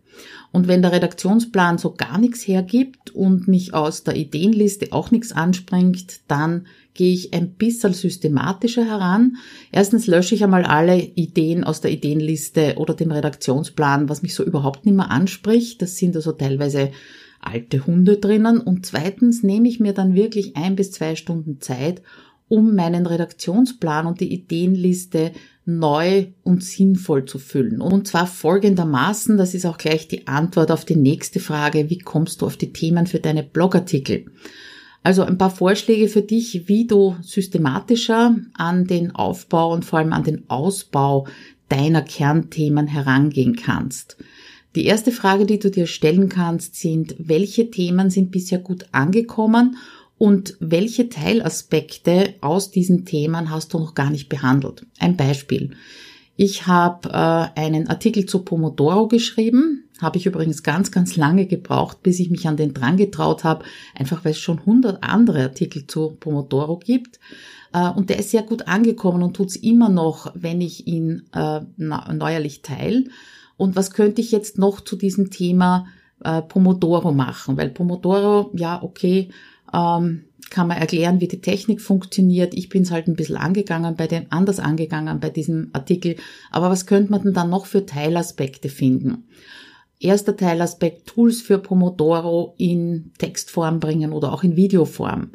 Und 0.52 0.68
wenn 0.68 0.84
der 0.84 0.92
Redaktionsplan 0.92 1.80
so 1.80 1.96
gar 1.96 2.20
nichts 2.20 2.48
hergibt 2.48 3.10
und 3.10 3.48
mich 3.48 3.74
aus 3.74 4.04
der 4.04 4.16
Ideenliste 4.16 4.94
auch 4.94 5.10
nichts 5.10 5.32
anspringt, 5.32 6.22
dann 6.28 6.68
gehe 6.94 7.12
ich 7.12 7.34
ein 7.34 7.56
bisschen 7.56 7.94
systematischer 7.94 8.86
heran. 8.86 9.38
Erstens 9.72 10.06
lösche 10.06 10.36
ich 10.36 10.44
einmal 10.44 10.64
alle 10.64 11.00
Ideen 11.00 11.64
aus 11.64 11.82
der 11.82 11.92
Ideenliste 11.92 12.76
oder 12.78 12.94
dem 12.94 13.12
Redaktionsplan, 13.12 14.10
was 14.10 14.22
mich 14.22 14.36
so 14.36 14.44
überhaupt 14.44 14.86
nicht 14.86 14.96
mehr 14.96 15.10
anspricht. 15.10 15.82
Das 15.82 15.98
sind 15.98 16.16
also 16.16 16.32
teilweise 16.34 16.92
alte 17.46 17.86
Hunde 17.86 18.18
drinnen. 18.18 18.60
Und 18.60 18.86
zweitens 18.86 19.44
nehme 19.44 19.68
ich 19.68 19.80
mir 19.80 19.94
dann 19.94 20.16
wirklich 20.16 20.56
ein 20.56 20.76
bis 20.76 20.92
zwei 20.92 21.16
Stunden 21.16 21.62
Zeit, 21.62 22.02
um 22.48 22.76
meinen 22.76 23.06
Redaktionsplan 23.06 24.06
und 24.06 24.20
die 24.20 24.34
Ideenliste 24.34 25.32
neu 25.66 26.28
und 26.44 26.64
sinnvoll 26.64 27.26
zu 27.26 27.40
füllen. 27.40 27.82
Und 27.82 28.08
zwar 28.08 28.28
folgendermaßen, 28.28 29.38
das 29.38 29.54
ist 29.54 29.66
auch 29.66 29.78
gleich 29.78 30.08
die 30.08 30.28
Antwort 30.28 30.72
auf 30.72 30.86
die 30.86 30.96
nächste 30.96 31.40
Frage, 31.40 31.90
wie 31.90 32.00
kommst 32.00 32.42
du 32.42 32.46
auf 32.46 32.58
die 32.58 32.74
Themen 32.74 33.08
für 33.08 33.20
deine 33.20 33.44
Blogartikel? 33.44 34.26
Also 35.04 35.24
ein 35.24 35.38
paar 35.38 35.52
Vorschläge 35.52 36.08
für 36.08 36.22
dich, 36.22 36.68
wie 36.68 36.88
du 36.88 37.16
systematischer 37.22 38.38
an 38.54 38.86
den 38.86 39.16
Aufbau 39.16 39.74
und 39.74 39.84
vor 39.84 40.00
allem 40.00 40.14
an 40.14 40.24
den 40.24 40.50
Ausbau 40.50 41.28
deiner 41.70 42.02
Kernthemen 42.02 42.88
herangehen 42.88 43.56
kannst. 43.56 44.18
Die 44.76 44.86
erste 44.86 45.12
Frage, 45.12 45.46
die 45.46 45.60
du 45.60 45.70
dir 45.70 45.86
stellen 45.86 46.30
kannst, 46.30 46.76
sind, 46.76 47.16
welche 47.20 47.70
Themen 47.70 48.10
sind 48.10 48.32
bisher 48.32 48.60
gut 48.60 48.88
angekommen 48.92 49.78
und 50.18 50.58
welche 50.60 51.10
Teilaspekte 51.10 52.34
aus 52.42 52.72
diesen 52.72 53.06
Themen 53.06 53.50
hast 53.50 53.74
du 53.74 53.80
noch 53.80 53.94
gar 53.94 54.10
nicht 54.10 54.30
behandelt? 54.30 54.86
Ein 55.00 55.16
Beispiel. 55.16 55.72
Ich 56.36 56.66
habe 56.66 57.10
äh, 57.10 57.60
einen 57.60 57.88
Artikel 57.88 58.26
zu 58.26 58.40
Pomodoro 58.40 59.08
geschrieben, 59.08 59.84
habe 60.02 60.18
ich 60.18 60.26
übrigens 60.26 60.64
ganz, 60.64 60.92
ganz 60.92 61.16
lange 61.16 61.46
gebraucht, 61.46 62.02
bis 62.02 62.20
ich 62.20 62.32
mich 62.32 62.48
an 62.48 62.58
den 62.58 62.74
dran 62.74 62.98
getraut 62.98 63.44
habe, 63.44 63.66
einfach 63.94 64.26
weil 64.26 64.32
es 64.32 64.40
schon 64.40 64.58
100 64.60 65.04
andere 65.04 65.44
Artikel 65.44 65.86
zu 65.86 66.18
Pomodoro 66.20 66.78
gibt. 66.78 67.20
Äh, 67.74 67.90
und 67.92 68.10
der 68.10 68.18
ist 68.18 68.32
sehr 68.32 68.42
gut 68.42 68.68
angekommen 68.68 69.22
und 69.22 69.36
tut's 69.36 69.56
immer 69.56 69.90
noch, 69.90 70.32
wenn 70.34 70.62
ich 70.62 70.88
ihn 70.88 71.28
äh, 71.34 71.62
neuerlich 71.78 72.64
teile. 72.64 73.06
Und 73.64 73.78
was 73.78 73.92
könnte 73.92 74.20
ich 74.20 74.34
jetzt 74.34 74.58
noch 74.58 74.82
zu 74.82 74.98
diesem 74.98 75.30
Thema 75.30 75.88
äh, 76.22 76.42
Pomodoro 76.42 77.14
machen? 77.14 77.56
Weil 77.56 77.70
Pomodoro, 77.70 78.52
ja, 78.54 78.84
okay, 78.84 79.30
ähm, 79.74 80.26
kann 80.50 80.68
man 80.68 80.80
erklären, 80.80 81.22
wie 81.22 81.30
die 81.30 81.40
Technik 81.40 81.80
funktioniert. 81.80 82.54
Ich 82.56 82.68
bin 82.68 82.82
es 82.82 82.92
halt 82.92 83.08
ein 83.08 83.16
bisschen 83.16 83.38
angegangen, 83.38 83.96
bei 83.96 84.08
dem, 84.08 84.26
anders 84.32 84.60
angegangen 84.60 85.22
bei 85.22 85.30
diesem 85.30 85.70
Artikel. 85.72 86.18
Aber 86.52 86.70
was 86.70 86.88
könnte 86.88 87.10
man 87.10 87.24
denn 87.24 87.34
dann 87.34 87.50
noch 87.50 87.66
für 87.66 87.86
Teilaspekte 87.86 88.68
finden? 88.68 89.30
Erster 89.98 90.36
Teilaspekt, 90.36 91.08
Tools 91.08 91.42
für 91.42 91.58
Pomodoro 91.58 92.56
in 92.58 93.14
Textform 93.18 93.80
bringen 93.80 94.12
oder 94.12 94.34
auch 94.34 94.44
in 94.44 94.58
Videoform. 94.58 95.30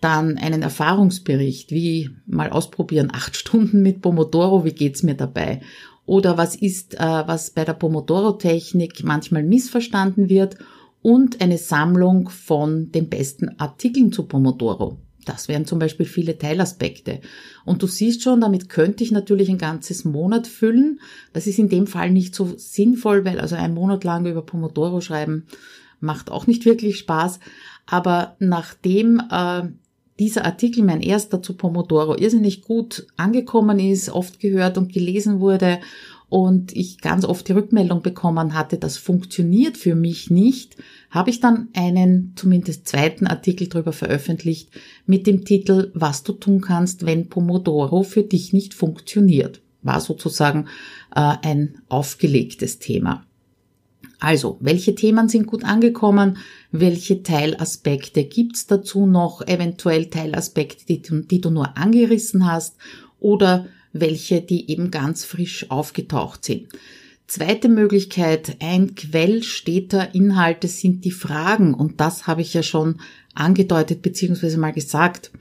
Dann 0.00 0.38
einen 0.38 0.62
Erfahrungsbericht, 0.62 1.72
wie 1.72 2.08
mal 2.24 2.48
ausprobieren, 2.48 3.10
acht 3.12 3.36
Stunden 3.36 3.82
mit 3.82 4.00
Pomodoro, 4.00 4.64
wie 4.64 4.72
geht's 4.72 5.02
mir 5.02 5.14
dabei? 5.14 5.60
Oder 6.06 6.38
was 6.38 6.54
ist, 6.54 6.94
äh, 6.94 6.98
was 6.98 7.50
bei 7.50 7.64
der 7.64 7.74
Pomodoro-Technik 7.74 9.02
manchmal 9.04 9.42
missverstanden 9.42 10.28
wird 10.28 10.56
und 11.02 11.40
eine 11.40 11.58
Sammlung 11.58 12.28
von 12.28 12.90
den 12.92 13.08
besten 13.08 13.58
Artikeln 13.58 14.12
zu 14.12 14.24
Pomodoro. 14.24 14.98
Das 15.24 15.48
wären 15.48 15.66
zum 15.66 15.80
Beispiel 15.80 16.06
viele 16.06 16.38
Teilaspekte. 16.38 17.20
Und 17.64 17.82
du 17.82 17.88
siehst 17.88 18.22
schon, 18.22 18.40
damit 18.40 18.68
könnte 18.68 19.02
ich 19.02 19.10
natürlich 19.10 19.48
ein 19.48 19.58
ganzes 19.58 20.04
Monat 20.04 20.46
füllen. 20.46 21.00
Das 21.32 21.48
ist 21.48 21.58
in 21.58 21.68
dem 21.68 21.88
Fall 21.88 22.12
nicht 22.12 22.34
so 22.34 22.54
sinnvoll, 22.56 23.24
weil 23.24 23.40
also 23.40 23.56
ein 23.56 23.74
Monat 23.74 24.04
lang 24.04 24.24
über 24.26 24.42
Pomodoro 24.42 25.00
schreiben 25.00 25.46
macht 26.00 26.30
auch 26.30 26.46
nicht 26.46 26.64
wirklich 26.64 26.98
Spaß. 26.98 27.40
Aber 27.86 28.36
nachdem 28.38 29.20
äh, 29.30 29.62
dieser 30.18 30.44
Artikel, 30.44 30.82
mein 30.82 31.02
erster 31.02 31.42
zu 31.42 31.54
Pomodoro, 31.54 32.16
irrsinnig 32.16 32.62
gut 32.62 33.06
angekommen 33.16 33.78
ist, 33.78 34.10
oft 34.10 34.40
gehört 34.40 34.78
und 34.78 34.92
gelesen 34.92 35.40
wurde 35.40 35.80
und 36.28 36.74
ich 36.74 37.00
ganz 37.00 37.24
oft 37.24 37.46
die 37.46 37.52
Rückmeldung 37.52 38.02
bekommen 38.02 38.54
hatte, 38.54 38.78
das 38.78 38.96
funktioniert 38.96 39.76
für 39.76 39.94
mich 39.94 40.30
nicht, 40.30 40.76
habe 41.10 41.30
ich 41.30 41.40
dann 41.40 41.68
einen 41.74 42.32
zumindest 42.34 42.88
zweiten 42.88 43.26
Artikel 43.26 43.68
darüber 43.68 43.92
veröffentlicht 43.92 44.70
mit 45.06 45.26
dem 45.26 45.44
Titel 45.44 45.92
Was 45.94 46.24
du 46.24 46.32
tun 46.32 46.60
kannst, 46.60 47.06
wenn 47.06 47.28
Pomodoro 47.28 48.02
für 48.02 48.22
dich 48.22 48.52
nicht 48.52 48.74
funktioniert. 48.74 49.60
War 49.82 50.00
sozusagen 50.00 50.66
äh, 51.14 51.34
ein 51.42 51.78
aufgelegtes 51.88 52.80
Thema. 52.80 53.24
Also, 54.18 54.56
welche 54.60 54.94
Themen 54.94 55.28
sind 55.28 55.46
gut 55.46 55.64
angekommen? 55.64 56.38
Welche 56.72 57.22
Teilaspekte 57.22 58.24
gibt's 58.24 58.66
dazu 58.66 59.06
noch? 59.06 59.46
Eventuell 59.46 60.06
Teilaspekte, 60.06 60.86
die 60.86 61.02
du, 61.02 61.20
die 61.20 61.40
du 61.40 61.50
nur 61.50 61.76
angerissen 61.76 62.50
hast 62.50 62.76
oder 63.20 63.66
welche, 63.92 64.40
die 64.40 64.70
eben 64.70 64.90
ganz 64.90 65.24
frisch 65.24 65.70
aufgetaucht 65.70 66.44
sind. 66.44 66.68
Zweite 67.26 67.68
Möglichkeit, 67.68 68.56
ein 68.60 68.94
Quell 68.94 69.42
steter 69.42 70.14
Inhalte 70.14 70.68
sind 70.68 71.04
die 71.04 71.10
Fragen 71.10 71.74
und 71.74 72.00
das 72.00 72.26
habe 72.28 72.40
ich 72.40 72.54
ja 72.54 72.62
schon 72.62 73.00
angedeutet 73.34 74.00
bzw. 74.00 74.56
mal 74.56 74.72
gesagt. 74.72 75.32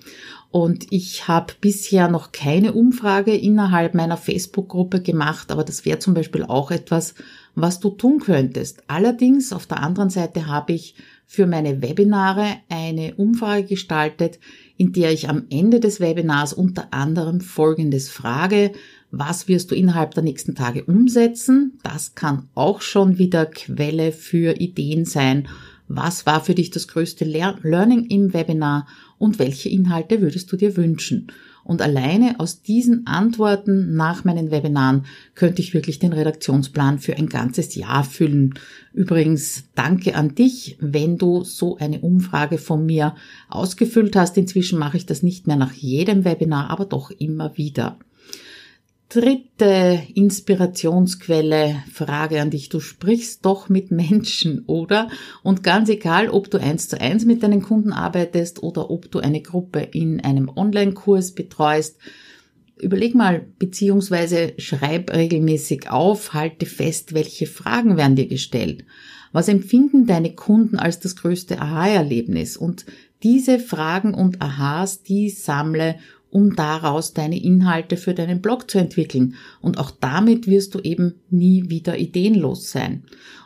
Und 0.50 0.88
ich 0.90 1.28
habe 1.28 1.54
bisher 1.62 2.08
noch 2.08 2.32
keine 2.32 2.74
Umfrage 2.74 3.36
innerhalb 3.36 3.94
meiner 3.94 4.18
Facebook-Gruppe 4.18 5.02
gemacht, 5.02 5.52
aber 5.52 5.64
das 5.64 5.86
wäre 5.86 6.00
zum 6.00 6.14
Beispiel 6.14 6.44
auch 6.44 6.72
etwas, 6.72 7.14
was 7.56 7.80
du 7.80 7.90
tun 7.90 8.20
könntest. 8.20 8.84
Allerdings 8.88 9.54
auf 9.54 9.66
der 9.66 9.82
anderen 9.82 10.10
Seite 10.10 10.48
habe 10.48 10.74
ich 10.74 10.96
für 11.26 11.48
meine 11.48 11.82
Webinare 11.82 12.46
eine 12.70 13.16
Umfrage 13.16 13.64
gestaltet, 13.64 14.40
in 14.78 14.92
der 14.92 15.12
ich 15.12 15.30
am 15.30 15.46
Ende 15.50 15.80
des 15.80 16.00
Webinars 16.00 16.54
unter 16.54 16.94
anderem 16.94 17.42
Folgendes 17.42 18.10
frage. 18.10 18.74
Was 19.10 19.48
wirst 19.48 19.72
du 19.72 19.76
innerhalb 19.76 20.14
der 20.14 20.24
nächsten 20.24 20.56
Tage 20.56 20.84
umsetzen? 20.84 21.80
Das 21.84 22.14
kann 22.14 22.50
auch 22.54 22.82
schon 22.82 23.18
wieder 23.18 23.46
Quelle 23.46 24.12
für 24.12 24.60
Ideen 24.60 25.06
sein. 25.06 25.48
Was 25.88 26.26
war 26.26 26.44
für 26.44 26.56
dich 26.56 26.72
das 26.72 26.88
größte 26.88 27.26
Learning 27.26 28.06
im 28.06 28.34
Webinar 28.34 28.88
und 29.18 29.40
welche 29.40 29.70
Inhalte 29.70 30.22
würdest 30.22 30.52
du 30.52 30.58
dir 30.58 30.76
wünschen? 30.76 31.28
Und 31.66 31.82
alleine 31.82 32.40
aus 32.40 32.62
diesen 32.62 33.08
Antworten 33.08 33.96
nach 33.96 34.24
meinen 34.24 34.52
Webinaren 34.52 35.06
könnte 35.34 35.64
ich 35.64 35.74
wirklich 35.74 35.98
den 35.98 36.14
Redaktionsplan 36.14 37.00
für 37.00 37.18
ein 37.18 37.28
ganzes 37.28 37.74
Jahr 37.74 38.04
füllen. 38.04 38.54
Übrigens, 38.94 39.64
danke 39.74 40.16
an 40.16 40.36
dich, 40.36 40.78
wenn 40.80 41.18
du 41.18 41.44
so 41.44 41.78
eine 41.78 42.02
Umfrage 42.02 42.60
von 42.60 42.86
mir 42.86 43.16
ausgefüllt 43.50 44.16
hast. 44.16 44.38
Inzwischen 44.38 44.78
mache 44.78 44.98
ich 44.98 45.08
das 45.08 45.24
nicht 45.24 45.48
mehr 45.48 45.56
nach 45.56 45.74
jedem 45.74 46.24
Webinar, 46.24 46.70
aber 46.70 46.86
doch 46.86 47.10
immer 47.10 47.58
wieder. 47.58 47.98
Dritte 49.08 50.02
Inspirationsquelle, 50.16 51.84
Frage 51.92 52.42
an 52.42 52.50
dich. 52.50 52.70
Du 52.70 52.80
sprichst 52.80 53.46
doch 53.46 53.70
mit 53.70 53.92
Menschen, 53.92 54.66
oder? 54.66 55.10
Und 55.44 55.64
ganz 55.64 55.90
egal, 55.90 56.30
ob 56.30 56.50
du 56.50 56.60
eins 56.60 56.90
zu 56.90 57.00
eins 57.00 57.24
mit 57.24 57.44
deinen 57.44 57.62
Kunden 57.62 57.94
arbeitest 57.94 58.64
oder 58.64 58.90
ob 58.90 59.12
du 59.12 59.20
eine 59.20 59.42
Gruppe 59.42 59.80
in 59.80 60.22
einem 60.22 60.50
Online-Kurs 60.50 61.34
betreust, 61.34 61.98
überleg 62.78 63.14
mal, 63.16 63.46
beziehungsweise 63.60 64.54
schreib 64.58 65.14
regelmäßig 65.14 65.90
auf, 65.90 66.34
halte 66.34 66.66
fest, 66.66 67.14
welche 67.14 67.46
Fragen 67.46 67.98
werden 67.98 68.16
dir 68.16 68.28
gestellt. 68.28 68.86
Was 69.32 69.50
empfinden 69.50 70.08
deine 70.08 70.34
Kunden 70.34 70.78
als 70.78 71.00
das 71.00 71.16
größte 71.16 71.62
Aha-Erlebnis? 71.62 72.58
Und 72.58 72.86
diese 73.22 73.60
Fragen 73.60 74.14
und 74.14 74.42
Ahas, 74.42 75.04
die 75.04 75.30
sammle 75.30 75.96
um 76.36 76.54
daraus 76.54 77.14
deine 77.14 77.42
Inhalte 77.42 77.96
für 77.96 78.14
deinen 78.14 78.42
Blog 78.42 78.70
zu 78.70 78.78
entwickeln. 78.78 79.36
Und 79.62 79.78
auch 79.78 79.90
damit 79.90 80.48
wirst 80.48 80.76
du 80.76 80.80
eben 80.80 81.16
nie 81.30 81.70
wieder 81.70 81.98
ideenlos 81.98 82.72
sein. 82.72 83.04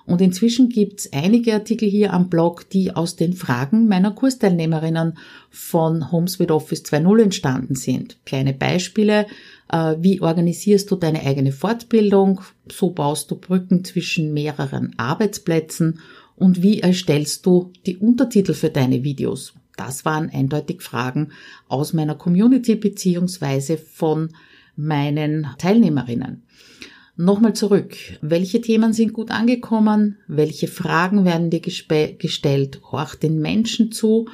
Und 0.08 0.22
inzwischen 0.22 0.69
gibt's 0.69 1.08
einige 1.13 1.53
Artikel 1.53 1.88
hier 1.88 2.13
am 2.13 2.29
Blog, 2.29 2.67
die 2.72 2.96
aus 2.96 3.15
den 3.15 3.34
Fragen 3.34 3.88
meiner 3.88 4.10
Kursteilnehmerinnen 4.10 5.19
von 5.51 6.12
Homes 6.12 6.39
with 6.39 6.50
Office 6.50 6.84
2.0 6.84 7.22
entstanden 7.22 7.75
sind. 7.75 8.17
Kleine 8.25 8.53
Beispiele, 8.53 9.27
äh, 9.72 9.96
wie 10.00 10.22
organisierst 10.22 10.89
du 10.89 10.96
deine 10.96 11.22
eigene 11.22 11.51
Fortbildung, 11.51 12.41
so 12.72 12.89
baust 12.89 13.29
du 13.29 13.36
Brücken 13.36 13.86
zwischen 13.86 14.34
mehreren 14.34 14.96
Arbeitsplätzen 14.98 16.00
und 16.36 16.63
wie 16.63 16.79
erstellst 16.79 17.46
du 17.46 17.72
die 17.86 17.98
Untertitel 17.98 18.55
für 18.55 18.72
deine 18.72 19.03
Videos. 19.03 19.53
Das 19.79 20.03
waren 20.03 20.29
eindeutig 20.29 20.81
Fragen 20.81 21.29
aus 21.69 21.93
meiner 21.93 22.15
Community 22.15 22.75
beziehungsweise 22.75 23.77
von 23.77 24.33
meinen 24.75 25.48
Teilnehmerinnen. 25.57 26.43
Nochmal 27.15 27.53
zurück. 27.53 27.95
Welche 28.21 28.59
Themen 28.59 28.91
sind 28.91 29.13
gut 29.13 29.31
angekommen? 29.31 30.17
Welche 30.27 30.67
Fragen 30.67 31.24
werden 31.24 31.50
dir 31.50 31.62
gestellt? 31.62 32.81
Horch 32.91 33.15
den 33.15 33.39
Menschen 33.39 33.93
zu. 33.93 34.27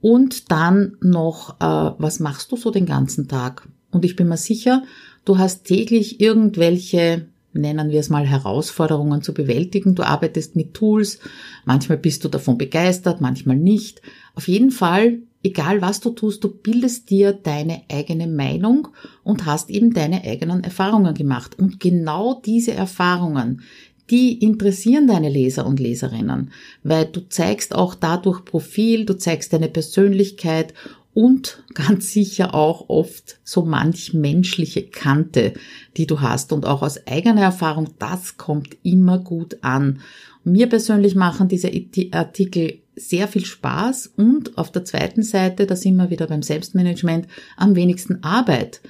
Und 0.00 0.52
dann 0.52 0.96
noch, 1.00 1.60
äh, 1.60 1.94
was 1.98 2.20
machst 2.20 2.52
du 2.52 2.56
so 2.56 2.70
den 2.70 2.86
ganzen 2.86 3.26
Tag? 3.26 3.68
Und 3.90 4.04
ich 4.04 4.14
bin 4.14 4.28
mir 4.28 4.36
sicher, 4.36 4.84
du 5.24 5.38
hast 5.38 5.64
täglich 5.64 6.20
irgendwelche 6.20 7.26
nennen 7.54 7.90
wir 7.90 8.00
es 8.00 8.10
mal, 8.10 8.26
Herausforderungen 8.26 9.22
zu 9.22 9.32
bewältigen. 9.32 9.94
Du 9.94 10.02
arbeitest 10.02 10.56
mit 10.56 10.74
Tools, 10.74 11.18
manchmal 11.64 11.98
bist 11.98 12.24
du 12.24 12.28
davon 12.28 12.58
begeistert, 12.58 13.20
manchmal 13.20 13.56
nicht. 13.56 14.02
Auf 14.34 14.48
jeden 14.48 14.70
Fall, 14.70 15.20
egal 15.42 15.80
was 15.80 16.00
du 16.00 16.10
tust, 16.10 16.44
du 16.44 16.48
bildest 16.48 17.10
dir 17.10 17.32
deine 17.32 17.82
eigene 17.90 18.26
Meinung 18.26 18.88
und 19.22 19.46
hast 19.46 19.70
eben 19.70 19.94
deine 19.94 20.24
eigenen 20.24 20.64
Erfahrungen 20.64 21.14
gemacht. 21.14 21.58
Und 21.58 21.80
genau 21.80 22.40
diese 22.44 22.74
Erfahrungen, 22.74 23.62
die 24.10 24.38
interessieren 24.44 25.06
deine 25.06 25.30
Leser 25.30 25.66
und 25.66 25.80
Leserinnen, 25.80 26.50
weil 26.82 27.06
du 27.06 27.26
zeigst 27.28 27.74
auch 27.74 27.94
dadurch 27.94 28.44
Profil, 28.44 29.06
du 29.06 29.16
zeigst 29.16 29.52
deine 29.52 29.68
Persönlichkeit 29.68 30.74
und 31.14 31.62
ganz 31.74 32.12
sicher 32.12 32.54
auch 32.54 32.88
oft 32.88 33.38
so 33.44 33.64
manch 33.64 34.12
menschliche 34.12 34.82
Kante, 34.82 35.54
die 35.96 36.06
du 36.06 36.20
hast 36.20 36.52
und 36.52 36.66
auch 36.66 36.82
aus 36.82 37.06
eigener 37.06 37.42
Erfahrung, 37.42 37.90
das 37.98 38.36
kommt 38.36 38.76
immer 38.82 39.18
gut 39.18 39.58
an. 39.62 40.00
Mir 40.42 40.68
persönlich 40.68 41.14
machen 41.14 41.48
diese 41.48 41.70
Artikel 42.12 42.80
sehr 42.96 43.28
viel 43.28 43.44
Spaß 43.44 44.12
und 44.16 44.58
auf 44.58 44.70
der 44.70 44.84
zweiten 44.84 45.22
Seite, 45.22 45.66
da 45.66 45.76
sind 45.76 45.96
wir 45.96 46.10
wieder 46.10 46.26
beim 46.26 46.42
Selbstmanagement, 46.42 47.26
am 47.56 47.74
wenigsten 47.74 48.22
Arbeit. 48.22 48.80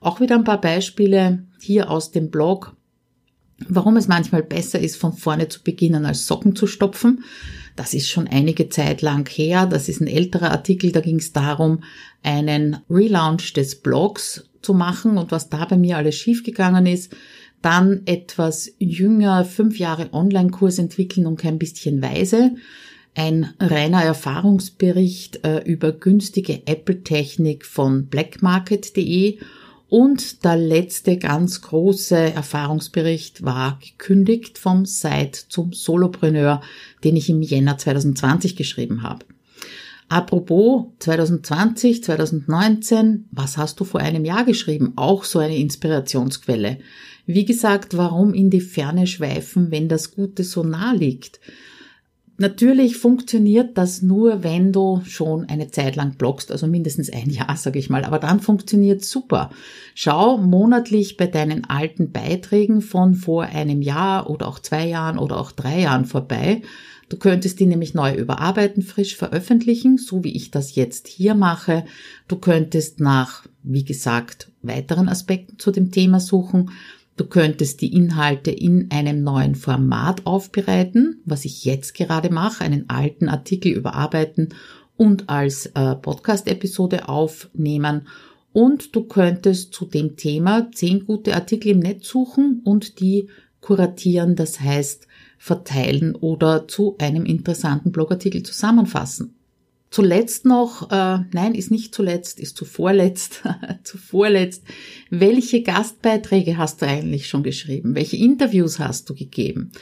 Auch 0.00 0.20
wieder 0.20 0.36
ein 0.36 0.44
paar 0.44 0.60
Beispiele 0.60 1.44
hier 1.60 1.90
aus 1.90 2.10
dem 2.10 2.30
Blog, 2.30 2.74
warum 3.68 3.96
es 3.96 4.08
manchmal 4.08 4.42
besser 4.42 4.80
ist, 4.80 4.96
von 4.96 5.12
vorne 5.12 5.48
zu 5.48 5.62
beginnen, 5.62 6.06
als 6.06 6.26
Socken 6.26 6.56
zu 6.56 6.66
stopfen. 6.66 7.24
Das 7.76 7.94
ist 7.94 8.08
schon 8.08 8.28
einige 8.28 8.68
Zeit 8.68 9.02
lang 9.02 9.28
her. 9.28 9.66
Das 9.66 9.88
ist 9.88 10.00
ein 10.00 10.06
älterer 10.06 10.50
Artikel. 10.50 10.92
Da 10.92 11.00
ging 11.00 11.18
es 11.18 11.32
darum, 11.32 11.82
einen 12.22 12.78
Relaunch 12.88 13.52
des 13.52 13.76
Blogs 13.76 14.48
zu 14.62 14.74
machen 14.74 15.18
und 15.18 15.30
was 15.32 15.48
da 15.48 15.64
bei 15.64 15.76
mir 15.76 15.96
alles 15.96 16.16
schiefgegangen 16.16 16.86
ist. 16.86 17.14
Dann 17.62 18.02
etwas 18.06 18.72
jünger, 18.78 19.44
fünf 19.44 19.78
Jahre 19.78 20.12
Online-Kurs 20.12 20.78
entwickeln 20.78 21.26
und 21.26 21.38
kein 21.38 21.58
bisschen 21.58 22.02
weise. 22.02 22.52
Ein 23.14 23.52
reiner 23.58 24.02
Erfahrungsbericht 24.02 25.44
äh, 25.44 25.62
über 25.64 25.92
günstige 25.92 26.66
Apple-Technik 26.66 27.66
von 27.66 28.06
blackmarket.de 28.06 29.38
und 29.90 30.44
der 30.44 30.56
letzte 30.56 31.18
ganz 31.18 31.62
große 31.62 32.16
Erfahrungsbericht 32.16 33.44
war 33.44 33.78
gekündigt 33.80 34.56
vom 34.56 34.86
Site 34.86 35.40
zum 35.48 35.72
Solopreneur, 35.72 36.62
den 37.02 37.16
ich 37.16 37.28
im 37.28 37.42
Jänner 37.42 37.76
2020 37.76 38.54
geschrieben 38.54 39.02
habe. 39.02 39.26
Apropos 40.08 40.86
2020, 41.00 42.04
2019, 42.04 43.28
was 43.32 43.56
hast 43.56 43.80
du 43.80 43.84
vor 43.84 44.00
einem 44.00 44.24
Jahr 44.24 44.44
geschrieben? 44.44 44.92
Auch 44.94 45.24
so 45.24 45.40
eine 45.40 45.56
Inspirationsquelle. 45.56 46.78
Wie 47.26 47.44
gesagt, 47.44 47.96
warum 47.96 48.32
in 48.32 48.50
die 48.50 48.60
Ferne 48.60 49.08
schweifen, 49.08 49.72
wenn 49.72 49.88
das 49.88 50.12
Gute 50.12 50.44
so 50.44 50.62
nah 50.62 50.92
liegt? 50.92 51.40
Natürlich 52.40 52.96
funktioniert 52.96 53.76
das 53.76 54.00
nur, 54.00 54.42
wenn 54.42 54.72
du 54.72 55.02
schon 55.04 55.46
eine 55.50 55.70
Zeit 55.70 55.94
lang 55.94 56.14
bloggst, 56.14 56.50
also 56.50 56.66
mindestens 56.66 57.12
ein 57.12 57.28
Jahr, 57.30 57.54
sage 57.54 57.78
ich 57.78 57.90
mal. 57.90 58.02
Aber 58.06 58.18
dann 58.18 58.40
funktioniert 58.40 59.04
super. 59.04 59.50
Schau 59.94 60.38
monatlich 60.38 61.18
bei 61.18 61.26
deinen 61.26 61.66
alten 61.66 62.12
Beiträgen 62.12 62.80
von 62.80 63.14
vor 63.14 63.42
einem 63.42 63.82
Jahr 63.82 64.30
oder 64.30 64.48
auch 64.48 64.58
zwei 64.58 64.86
Jahren 64.86 65.18
oder 65.18 65.38
auch 65.38 65.52
drei 65.52 65.80
Jahren 65.82 66.06
vorbei. 66.06 66.62
Du 67.10 67.18
könntest 67.18 67.60
die 67.60 67.66
nämlich 67.66 67.92
neu 67.92 68.14
überarbeiten, 68.14 68.82
frisch 68.82 69.16
veröffentlichen, 69.16 69.98
so 69.98 70.24
wie 70.24 70.34
ich 70.34 70.50
das 70.50 70.74
jetzt 70.76 71.08
hier 71.08 71.34
mache. 71.34 71.84
Du 72.26 72.36
könntest 72.36 73.00
nach, 73.00 73.44
wie 73.62 73.84
gesagt, 73.84 74.50
weiteren 74.62 75.10
Aspekten 75.10 75.58
zu 75.58 75.72
dem 75.72 75.90
Thema 75.90 76.20
suchen. 76.20 76.70
Du 77.16 77.26
könntest 77.26 77.80
die 77.82 77.94
Inhalte 77.94 78.50
in 78.50 78.90
einem 78.90 79.22
neuen 79.22 79.54
Format 79.54 80.26
aufbereiten, 80.26 81.20
was 81.24 81.44
ich 81.44 81.64
jetzt 81.64 81.94
gerade 81.94 82.30
mache, 82.30 82.64
einen 82.64 82.88
alten 82.88 83.28
Artikel 83.28 83.72
überarbeiten 83.72 84.54
und 84.96 85.28
als 85.28 85.66
äh, 85.66 85.94
Podcast-Episode 85.96 87.08
aufnehmen. 87.08 88.08
Und 88.52 88.96
du 88.96 89.04
könntest 89.04 89.72
zu 89.74 89.84
dem 89.84 90.16
Thema 90.16 90.70
zehn 90.72 91.06
gute 91.06 91.34
Artikel 91.34 91.68
im 91.68 91.78
Netz 91.78 92.08
suchen 92.08 92.62
und 92.64 93.00
die 93.00 93.28
kuratieren, 93.60 94.34
das 94.34 94.60
heißt 94.60 95.06
verteilen 95.38 96.14
oder 96.14 96.68
zu 96.68 96.96
einem 96.98 97.24
interessanten 97.24 97.92
Blogartikel 97.92 98.42
zusammenfassen. 98.42 99.34
Zuletzt 99.90 100.46
noch, 100.46 100.88
äh, 100.92 101.18
nein, 101.32 101.56
ist 101.56 101.72
nicht 101.72 101.92
zuletzt, 101.92 102.38
ist 102.38 102.56
zuvorletzt, 102.56 103.42
zuvorletzt, 103.82 104.62
welche 105.10 105.62
Gastbeiträge 105.62 106.56
hast 106.56 106.80
du 106.80 106.86
eigentlich 106.86 107.26
schon 107.26 107.42
geschrieben? 107.42 107.96
Welche 107.96 108.16
Interviews 108.16 108.78
hast 108.78 109.10
du 109.10 109.14
gegeben? 109.14 109.72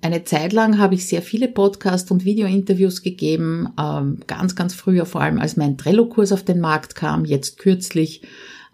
Eine 0.00 0.22
Zeit 0.22 0.52
lang 0.52 0.78
habe 0.78 0.94
ich 0.94 1.08
sehr 1.08 1.22
viele 1.22 1.48
Podcast- 1.48 2.12
und 2.12 2.24
Video-Interviews 2.24 3.02
gegeben, 3.02 3.68
ähm, 3.76 4.20
ganz, 4.28 4.54
ganz 4.54 4.74
früher, 4.74 5.06
vor 5.06 5.22
allem 5.22 5.40
als 5.40 5.56
mein 5.56 5.76
Trello-Kurs 5.76 6.30
auf 6.30 6.44
den 6.44 6.60
Markt 6.60 6.94
kam, 6.94 7.24
jetzt 7.24 7.58
kürzlich, 7.58 8.22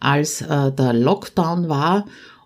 als 0.01 0.43
äh, 0.43 0.71
der 0.71 0.93
Lockdown 0.93 1.71
war 1.71 2.05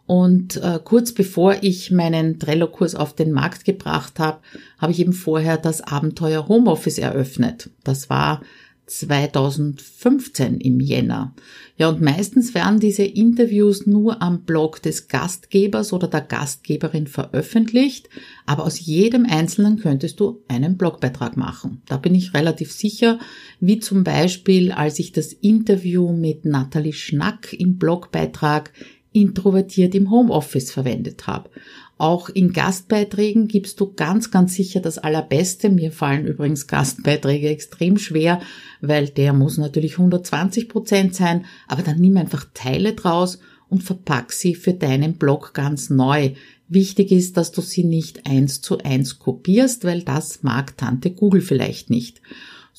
und 0.09 0.57
äh, 0.57 0.81
kurz 0.83 1.13
bevor 1.13 1.57
ich 1.61 1.91
meinen 1.91 2.39
Trello-Kurs 2.39 2.95
auf 2.95 3.15
den 3.15 3.31
Markt 3.31 3.67
gebracht 3.67 4.19
habe, 4.19 4.39
habe 4.79 4.91
ich 4.91 5.01
eben 5.01 5.13
vorher 5.13 5.59
das 5.59 5.83
Abenteuer 5.83 6.49
Homeoffice 6.49 6.97
eröffnet. 6.97 7.69
Das 7.85 8.09
war 8.09 8.41
2015 8.87 10.61
im 10.61 10.81
Jänner. 10.81 11.35
Ja, 11.77 11.91
und 11.91 12.01
meistens 12.01 12.55
werden 12.55 12.81
diese 12.81 13.05
Interviews 13.05 13.87
nur 13.87 14.23
am 14.23 14.45
Blog 14.45 14.81
des 14.81 15.09
Gastgebers 15.09 15.93
oder 15.93 16.09
der 16.09 16.23
Gastgeberin 16.23 17.07
veröffentlicht, 17.07 18.09
aber 18.47 18.65
aus 18.65 18.81
jedem 18.81 19.27
einzelnen 19.27 19.79
könntest 19.79 20.21
du 20.21 20.43
einen 20.49 20.79
Blogbeitrag 20.79 21.37
machen. 21.37 21.83
Da 21.85 21.99
bin 21.99 22.15
ich 22.15 22.33
relativ 22.33 22.73
sicher, 22.73 23.19
wie 23.61 23.79
zum 23.79 24.05
Beispiel, 24.05 24.73
als 24.73 24.99
ich 24.99 25.13
das 25.13 25.35
Interview 25.35 26.13
mit 26.13 26.47
Nathalie 26.47 26.95
Schnack 26.95 27.53
im 27.53 27.77
Blogbeitrag 27.77 28.73
introvertiert 29.21 29.95
im 29.95 30.11
Homeoffice 30.11 30.71
verwendet 30.71 31.27
habe. 31.27 31.51
Auch 31.99 32.29
in 32.29 32.53
Gastbeiträgen 32.53 33.49
gibst 33.49 33.81
du 33.81 33.93
ganz, 33.93 34.31
ganz 34.31 34.55
sicher 34.55 34.81
das 34.81 34.99
Allerbeste. 34.99 35.69
Mir 35.69 35.91
fallen 35.91 36.27
übrigens 36.27 36.69
Gastbeiträge 36.69 37.49
extrem 37.49 37.99
schwer, 37.99 38.41
weil 38.81 39.09
der 39.09 39.33
muss 39.33 39.59
natürlich 39.59 39.95
120 39.99 40.69
Prozent 40.69 41.17
sein, 41.17 41.45
aber 41.67 41.83
dann 41.83 41.99
nimm 41.99 42.17
einfach 42.17 42.47
Teile 42.55 42.93
draus 42.93 43.41
und 43.69 43.83
verpack 43.83 44.33
sie 44.33 44.55
für 44.55 44.75
deinen 44.75 45.15
Blog 45.15 45.55
ganz 45.55 45.91
neu. 45.91 46.33
Wichtig 46.69 47.11
ist, 47.11 47.37
dass 47.37 47.51
du 47.51 47.63
sie 47.63 47.85
nicht 47.85 48.27
eins 48.27 48.61
zu 48.61 48.79
eins 48.79 49.19
kopierst, 49.19 49.85
weil 49.85 50.03
das 50.03 50.43
mag 50.43 50.77
Tante 50.77 51.11
Google 51.11 51.41
vielleicht 51.41 51.91
nicht. 51.91 52.21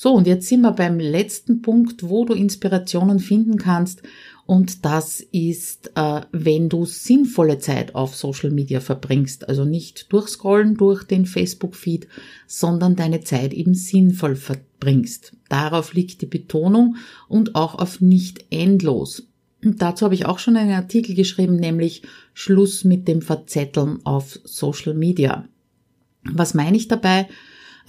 So, 0.01 0.13
und 0.13 0.27
jetzt 0.27 0.47
sind 0.47 0.61
wir 0.61 0.71
beim 0.71 0.97
letzten 0.97 1.61
Punkt, 1.61 2.03
wo 2.07 2.23
du 2.23 2.33
Inspirationen 2.33 3.19
finden 3.19 3.57
kannst. 3.57 4.01
Und 4.49 4.83
das 4.83 5.19
ist, 5.19 5.91
äh, 5.93 6.21
wenn 6.31 6.69
du 6.69 6.83
sinnvolle 6.83 7.59
Zeit 7.59 7.93
auf 7.93 8.15
Social 8.15 8.49
Media 8.49 8.79
verbringst. 8.79 9.47
Also 9.47 9.63
nicht 9.63 10.11
durchscrollen 10.11 10.73
durch 10.73 11.03
den 11.03 11.27
Facebook-Feed, 11.27 12.07
sondern 12.47 12.95
deine 12.95 13.21
Zeit 13.21 13.53
eben 13.53 13.75
sinnvoll 13.75 14.35
verbringst. 14.35 15.33
Darauf 15.49 15.93
liegt 15.93 16.23
die 16.23 16.25
Betonung 16.25 16.95
und 17.27 17.53
auch 17.53 17.75
auf 17.75 18.01
nicht 18.01 18.43
endlos. 18.49 19.27
Und 19.63 19.83
dazu 19.83 20.05
habe 20.05 20.15
ich 20.15 20.25
auch 20.25 20.39
schon 20.39 20.57
einen 20.57 20.73
Artikel 20.73 21.13
geschrieben, 21.13 21.57
nämlich 21.57 22.01
Schluss 22.33 22.83
mit 22.83 23.07
dem 23.07 23.21
Verzetteln 23.21 23.99
auf 24.03 24.39
Social 24.45 24.95
Media. 24.95 25.47
Was 26.23 26.55
meine 26.55 26.75
ich 26.75 26.87
dabei? 26.87 27.27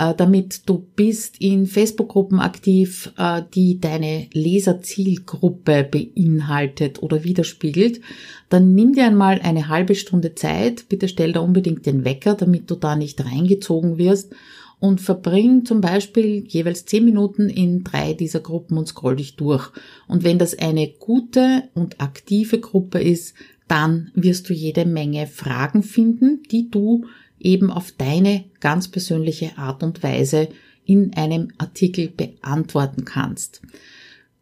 Äh, 0.01 0.15
damit 0.17 0.63
du 0.67 0.87
bist 0.97 1.43
in 1.43 1.67
Facebook-Gruppen 1.67 2.41
aktiv, 2.41 3.13
äh, 3.19 3.43
die 3.53 3.81
deine 3.81 4.29
Leserzielgruppe 4.33 5.85
beinhaltet 5.85 7.03
oder 7.03 7.23
widerspiegelt, 7.23 8.01
dann 8.49 8.75
nimm 8.75 8.95
dir 8.95 9.05
einmal 9.05 9.41
eine 9.43 9.69
halbe 9.69 9.95
Stunde 9.95 10.35
Zeit, 10.35 10.89
bitte 10.89 11.07
stell 11.07 11.33
da 11.33 11.41
unbedingt 11.41 11.85
den 11.85 12.07
Wecker, 12.07 12.35
damit 12.35 12.71
du 12.71 12.77
da 12.77 12.97
nicht 12.97 13.23
reingezogen 13.23 13.99
wirst 13.99 14.35
und 14.79 15.03
verbring 15.03 15.67
zum 15.67 15.83
Beispiel 15.83 16.47
jeweils 16.49 16.87
zehn 16.87 17.05
Minuten 17.05 17.51
in 17.51 17.85
drei 17.85 18.15
dieser 18.15 18.41
Gruppen 18.41 18.79
und 18.79 18.89
scroll 18.89 19.17
dich 19.17 19.37
durch. 19.37 19.71
Und 20.09 20.25
wenn 20.25 20.39
das 20.39 20.59
eine 20.59 20.89
gute 20.89 21.65
und 21.75 22.01
aktive 22.01 22.59
Gruppe 22.59 23.03
ist, 23.03 23.35
dann 23.69 24.11
wirst 24.15 24.49
du 24.49 24.55
jede 24.55 24.87
Menge 24.87 25.27
Fragen 25.27 25.83
finden, 25.83 26.43
die 26.51 26.71
du 26.71 27.05
eben 27.41 27.71
auf 27.71 27.93
deine 27.93 28.45
ganz 28.61 28.89
persönliche 28.89 29.59
Art 29.59 29.83
und 29.83 30.03
Weise 30.03 30.49
in 30.85 31.15
einem 31.15 31.49
Artikel 31.59 32.09
beantworten 32.09 33.05
kannst. 33.05 33.63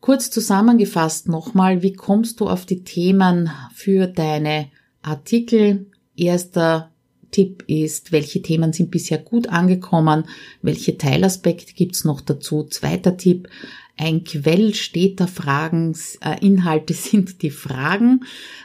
Kurz 0.00 0.30
zusammengefasst 0.30 1.28
nochmal, 1.28 1.82
wie 1.82 1.92
kommst 1.92 2.40
du 2.40 2.48
auf 2.48 2.66
die 2.66 2.84
Themen 2.84 3.50
für 3.74 4.06
deine 4.06 4.68
Artikel? 5.02 5.86
Erster 6.16 6.90
Tipp 7.30 7.64
ist, 7.66 8.12
welche 8.12 8.40
Themen 8.42 8.72
sind 8.72 8.90
bisher 8.90 9.18
gut 9.18 9.48
angekommen, 9.48 10.24
welche 10.62 10.96
Teilaspekte 10.96 11.74
gibt's 11.74 12.04
noch 12.04 12.20
dazu. 12.20 12.64
Zweiter 12.64 13.16
Tipp, 13.16 13.48
ein 13.96 14.24
Quell 14.24 14.74
steter 14.74 15.28
Fragen, 15.28 15.96
äh, 16.20 16.44
Inhalte 16.44 16.94
sind 16.94 17.42
die 17.42 17.50
Fragen, 17.50 18.20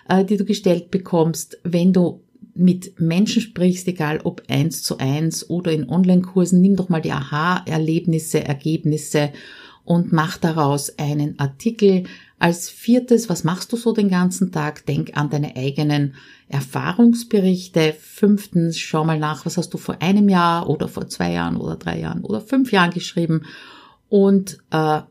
äh, 0.07 0.23
die 0.23 0.37
du 0.37 0.45
gestellt 0.45 0.91
bekommst. 0.91 1.59
Wenn 1.63 1.91
du 1.91 2.21
mit 2.55 2.99
Menschen 2.99 3.41
sprichst, 3.41 3.87
egal 3.87 4.21
ob 4.23 4.43
eins 4.47 4.83
zu 4.83 4.97
eins 4.97 5.49
oder 5.49 5.71
in 5.71 5.89
Online-Kursen, 5.89 6.61
nimm 6.61 6.75
doch 6.75 6.89
mal 6.89 7.01
die 7.01 7.11
Aha-Erlebnisse, 7.11 8.43
Ergebnisse 8.43 9.31
und 9.85 10.13
mach 10.13 10.37
daraus 10.37 10.97
einen 10.97 11.39
Artikel. 11.39 12.03
Als 12.39 12.69
viertes, 12.69 13.29
was 13.29 13.43
machst 13.43 13.71
du 13.71 13.77
so 13.77 13.93
den 13.93 14.09
ganzen 14.09 14.51
Tag? 14.51 14.85
Denk 14.85 15.17
an 15.17 15.29
deine 15.29 15.55
eigenen 15.55 16.15
Erfahrungsberichte. 16.49 17.95
Fünftens, 17.99 18.77
schau 18.77 19.03
mal 19.05 19.19
nach, 19.19 19.45
was 19.45 19.57
hast 19.57 19.73
du 19.73 19.77
vor 19.77 20.01
einem 20.01 20.29
Jahr 20.29 20.69
oder 20.69 20.87
vor 20.87 21.07
zwei 21.07 21.31
Jahren 21.31 21.57
oder 21.57 21.75
drei 21.75 21.99
Jahren 21.99 22.23
oder 22.23 22.41
fünf 22.41 22.71
Jahren 22.71 22.91
geschrieben. 22.91 23.43
Und 24.09 24.59
äh, 24.71 25.01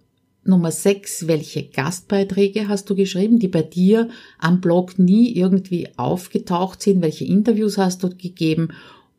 Nummer 0.44 0.72
sechs, 0.72 1.28
welche 1.28 1.64
Gastbeiträge 1.64 2.68
hast 2.68 2.90
du 2.90 2.96
geschrieben, 2.96 3.38
die 3.38 3.48
bei 3.48 3.62
dir 3.62 4.08
am 4.38 4.60
Blog 4.60 4.98
nie 4.98 5.32
irgendwie 5.32 5.88
aufgetaucht 5.96 6.82
sind? 6.82 7.00
Welche 7.02 7.24
Interviews 7.24 7.78
hast 7.78 8.02
du 8.02 8.10
gegeben? 8.10 8.68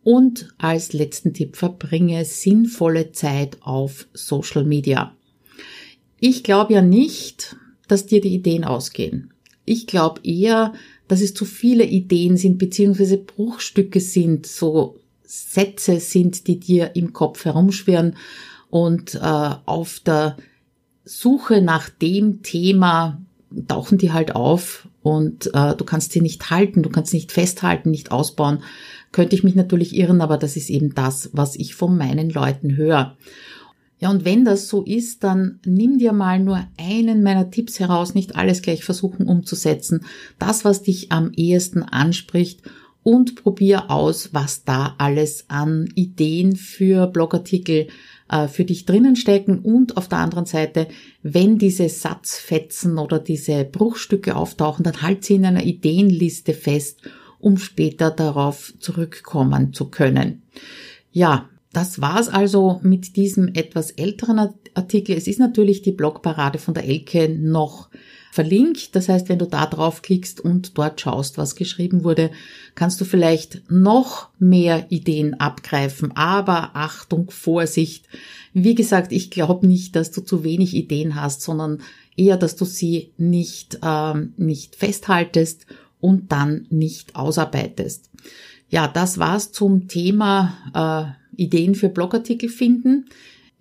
Und 0.03 0.49
als 0.57 0.91
letzten 0.91 1.33
Tipp, 1.33 1.55
verbringe 1.55 2.25
sinnvolle 2.25 3.13
Zeit 3.13 3.57
auf 3.62 4.07
Social 4.13 4.65
Media. 4.65 5.15
Ich 6.19 6.43
glaube 6.43 6.73
ja 6.73 6.81
nicht, 6.81 7.55
dass 7.88 8.05
dir 8.05 8.19
die 8.19 8.33
Ideen 8.33 8.65
ausgehen. 8.65 9.33
Ich 9.65 9.88
glaube 9.88 10.21
eher, 10.23 10.73
dass 11.07 11.21
es 11.21 11.33
zu 11.33 11.45
viele 11.45 11.86
Ideen 11.86 12.36
sind, 12.36 12.57
beziehungsweise 12.57 13.17
Bruchstücke 13.17 14.01
sind, 14.01 14.45
so 14.45 14.99
Sätze 15.23 15.99
sind, 15.99 16.47
die 16.47 16.59
dir 16.59 16.95
im 16.95 17.13
Kopf 17.13 17.45
herumschwirren 17.45 18.17
und 18.69 19.15
äh, 19.15 19.19
auf 19.19 19.99
der 20.01 20.38
Suche 21.06 21.62
nach 21.62 21.89
dem 21.89 22.44
Thema 22.44 23.22
tauchen 23.68 23.98
die 23.98 24.12
halt 24.12 24.36
auf 24.36 24.88
und 25.02 25.54
äh, 25.54 25.76
du 25.76 25.84
kannst 25.84 26.12
sie 26.12 26.22
nicht 26.22 26.50
halten, 26.50 26.82
du 26.82 26.89
kannst 26.89 27.13
nicht 27.13 27.32
festhalten, 27.32 27.92
nicht 27.92 28.12
ausbauen. 28.12 28.60
Könnte 29.12 29.36
ich 29.36 29.44
mich 29.44 29.54
natürlich 29.54 29.96
irren, 29.96 30.22
aber 30.22 30.38
das 30.38 30.56
ist 30.56 30.70
eben 30.70 30.96
das, 30.96 31.30
was 31.34 31.56
ich 31.56 31.76
von 31.76 31.98
meinen 31.98 32.30
Leuten 32.30 32.76
höre. 32.76 33.16
Ja, 34.00 34.10
und 34.10 34.26
wenn 34.26 34.44
das 34.44 34.68
so 34.68 34.84
ist, 34.84 35.24
dann 35.24 35.60
nimm 35.66 35.98
dir 35.98 36.13
mal 36.13 36.39
nur 36.39 36.60
einen 36.78 37.24
meiner 37.24 37.52
Tipps 37.52 37.80
heraus, 37.80 38.16
nicht 38.16 38.36
alles 38.36 38.62
gleich 38.62 38.84
versuchen 38.84 39.28
umzusetzen. 39.28 40.06
Das, 40.39 40.66
was 40.66 40.82
dich 40.82 41.12
am 41.12 41.32
ehesten 41.34 41.84
anspricht 41.84 42.63
und 43.04 43.36
probier 43.44 43.92
aus, 43.92 44.34
was 44.34 44.63
da 44.63 44.96
alles 44.98 45.46
an 45.50 45.89
Ideen 45.96 46.56
für 46.56 47.08
Blogartikel 47.08 47.88
äh, 48.30 48.48
für 48.48 48.66
dich 48.66 48.86
drinnen 48.86 49.16
stecken 49.16 49.60
und 49.60 49.98
auf 49.98 50.08
der 50.08 50.20
anderen 50.20 50.46
Seite, 50.46 50.88
wenn 51.22 51.58
diese 51.58 51.89
Satzfetzen 51.89 52.98
oder 52.98 53.20
diese 53.20 53.66
Bruchstücke 53.66 54.36
auftauchen, 54.36 54.84
dann 54.84 55.02
halt 55.02 55.24
sie 55.24 55.36
in 55.36 55.46
einer 55.46 55.63
Ideenliste 55.63 56.54
fest, 56.54 57.02
um 57.39 57.58
später 57.58 58.10
darauf 58.10 58.74
zurückkommen 58.80 59.74
zu 59.74 59.89
können. 59.89 60.44
Ja, 61.12 61.50
das 61.74 62.02
war's 62.02 62.30
also 62.30 62.80
mit 62.84 63.18
diesem 63.18 63.50
etwas 63.50 63.92
älteren 63.92 64.39
Artikel. 64.76 65.18
Es 65.18 65.28
ist 65.28 65.39
natürlich 65.39 65.82
die 65.82 65.92
Blogparade 65.92 66.60
von 66.60 66.74
der 66.74 66.88
Elke 66.88 67.30
noch 67.30 67.89
verlinkt. 68.34 68.96
Das 68.96 69.10
heißt, 69.10 69.30
wenn 69.30 69.38
du 69.38 69.46
da 69.46 69.67
draufklickst 69.67 70.41
und 70.41 70.76
dort 70.76 71.00
schaust, 71.00 71.38
was 71.38 71.54
geschrieben 71.54 72.04
wurde, 72.04 72.32
kannst 72.74 73.00
du 73.00 73.06
vielleicht 73.06 73.62
noch 73.69 74.30
mehr 74.39 74.88
Ideen 74.89 75.36
abgreifen. 75.36 76.17
Aber 76.17 76.72
Achtung, 76.76 77.30
Vorsicht. 77.30 78.08
Wie 78.52 78.74
gesagt, 78.74 79.12
ich 79.12 79.30
glaube 79.30 79.67
nicht, 79.67 79.96
dass 79.96 80.10
du 80.10 80.22
zu 80.22 80.43
wenig 80.43 80.74
Ideen 80.74 81.13
hast, 81.13 81.43
sondern 81.43 81.82
eher, 82.17 82.38
dass 82.38 82.56
du 82.56 82.65
sie 82.65 83.12
nicht, 83.17 83.78
ähm, 83.84 84.34
nicht 84.36 84.78
festhaltest 84.78 85.67
und 86.00 86.32
dann 86.32 86.65
nicht 86.72 87.15
ausarbeitest. 87.15 88.10
Ja, 88.67 88.88
das 88.88 89.19
war's 89.19 89.52
zum 89.52 89.88
Thema 89.88 91.15
äh, 91.38 91.39
Ideen 91.39 91.76
für 91.76 91.89
Blogartikel 91.89 92.50
finden. 92.50 93.06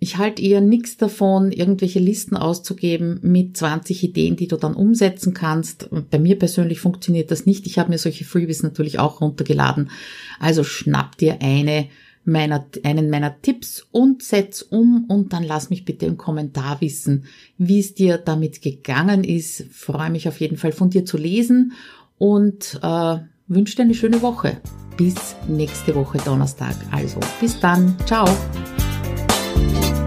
Ich 0.03 0.17
halte 0.17 0.41
eher 0.41 0.59
nichts 0.59 0.97
davon, 0.97 1.53
irgendwelche 1.53 1.99
Listen 1.99 2.35
auszugeben 2.35 3.19
mit 3.21 3.55
20 3.55 4.03
Ideen, 4.03 4.35
die 4.35 4.49
du 4.49 4.57
dann 4.57 4.73
umsetzen 4.73 5.33
kannst. 5.33 5.87
Bei 6.11 6.19
mir 6.19 6.37
persönlich 6.37 6.81
funktioniert 6.81 7.31
das 7.31 7.45
nicht. 7.45 7.65
Ich 7.67 7.79
habe 7.79 7.89
mir 7.89 7.97
solche 7.97 8.25
Freebies 8.25 8.63
natürlich 8.63 8.99
auch 8.99 9.21
runtergeladen. 9.21 9.91
Also 10.41 10.65
schnapp 10.65 11.17
dir 11.19 11.41
eine 11.41 11.87
meiner, 12.25 12.65
einen 12.83 13.09
meiner 13.09 13.41
Tipps 13.41 13.87
und 13.91 14.23
setz 14.23 14.61
um 14.61 15.05
und 15.07 15.31
dann 15.31 15.43
lass 15.43 15.69
mich 15.69 15.85
bitte 15.85 16.05
im 16.05 16.17
Kommentar 16.17 16.81
wissen, 16.81 17.23
wie 17.57 17.79
es 17.79 17.93
dir 17.93 18.17
damit 18.17 18.61
gegangen 18.61 19.23
ist. 19.23 19.63
freue 19.71 20.09
mich 20.09 20.27
auf 20.27 20.41
jeden 20.41 20.57
Fall 20.57 20.73
von 20.73 20.89
dir 20.89 21.05
zu 21.05 21.15
lesen 21.15 21.71
und 22.17 22.77
äh, 22.83 23.19
wünsche 23.47 23.77
dir 23.77 23.83
eine 23.83 23.95
schöne 23.95 24.21
Woche. 24.21 24.57
Bis 24.97 25.15
nächste 25.47 25.95
Woche 25.95 26.17
Donnerstag. 26.25 26.75
Also 26.91 27.21
bis 27.39 27.57
dann. 27.61 27.95
Ciao. 28.05 28.27
Bye. 29.73 30.02